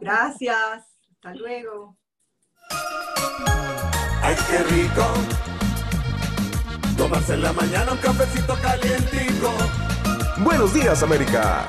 Gracias. 0.00 0.84
Hasta 1.12 1.34
luego. 1.34 1.96
Ay, 4.22 4.36
qué 4.48 4.58
rico. 4.64 5.04
Tomarse 6.96 7.34
en 7.34 7.42
la 7.42 7.52
mañana 7.52 7.92
un 7.92 7.98
cafecito 7.98 8.54
calientico. 8.62 9.52
Buenos 10.38 10.72
días, 10.74 11.02
América. 11.02 11.68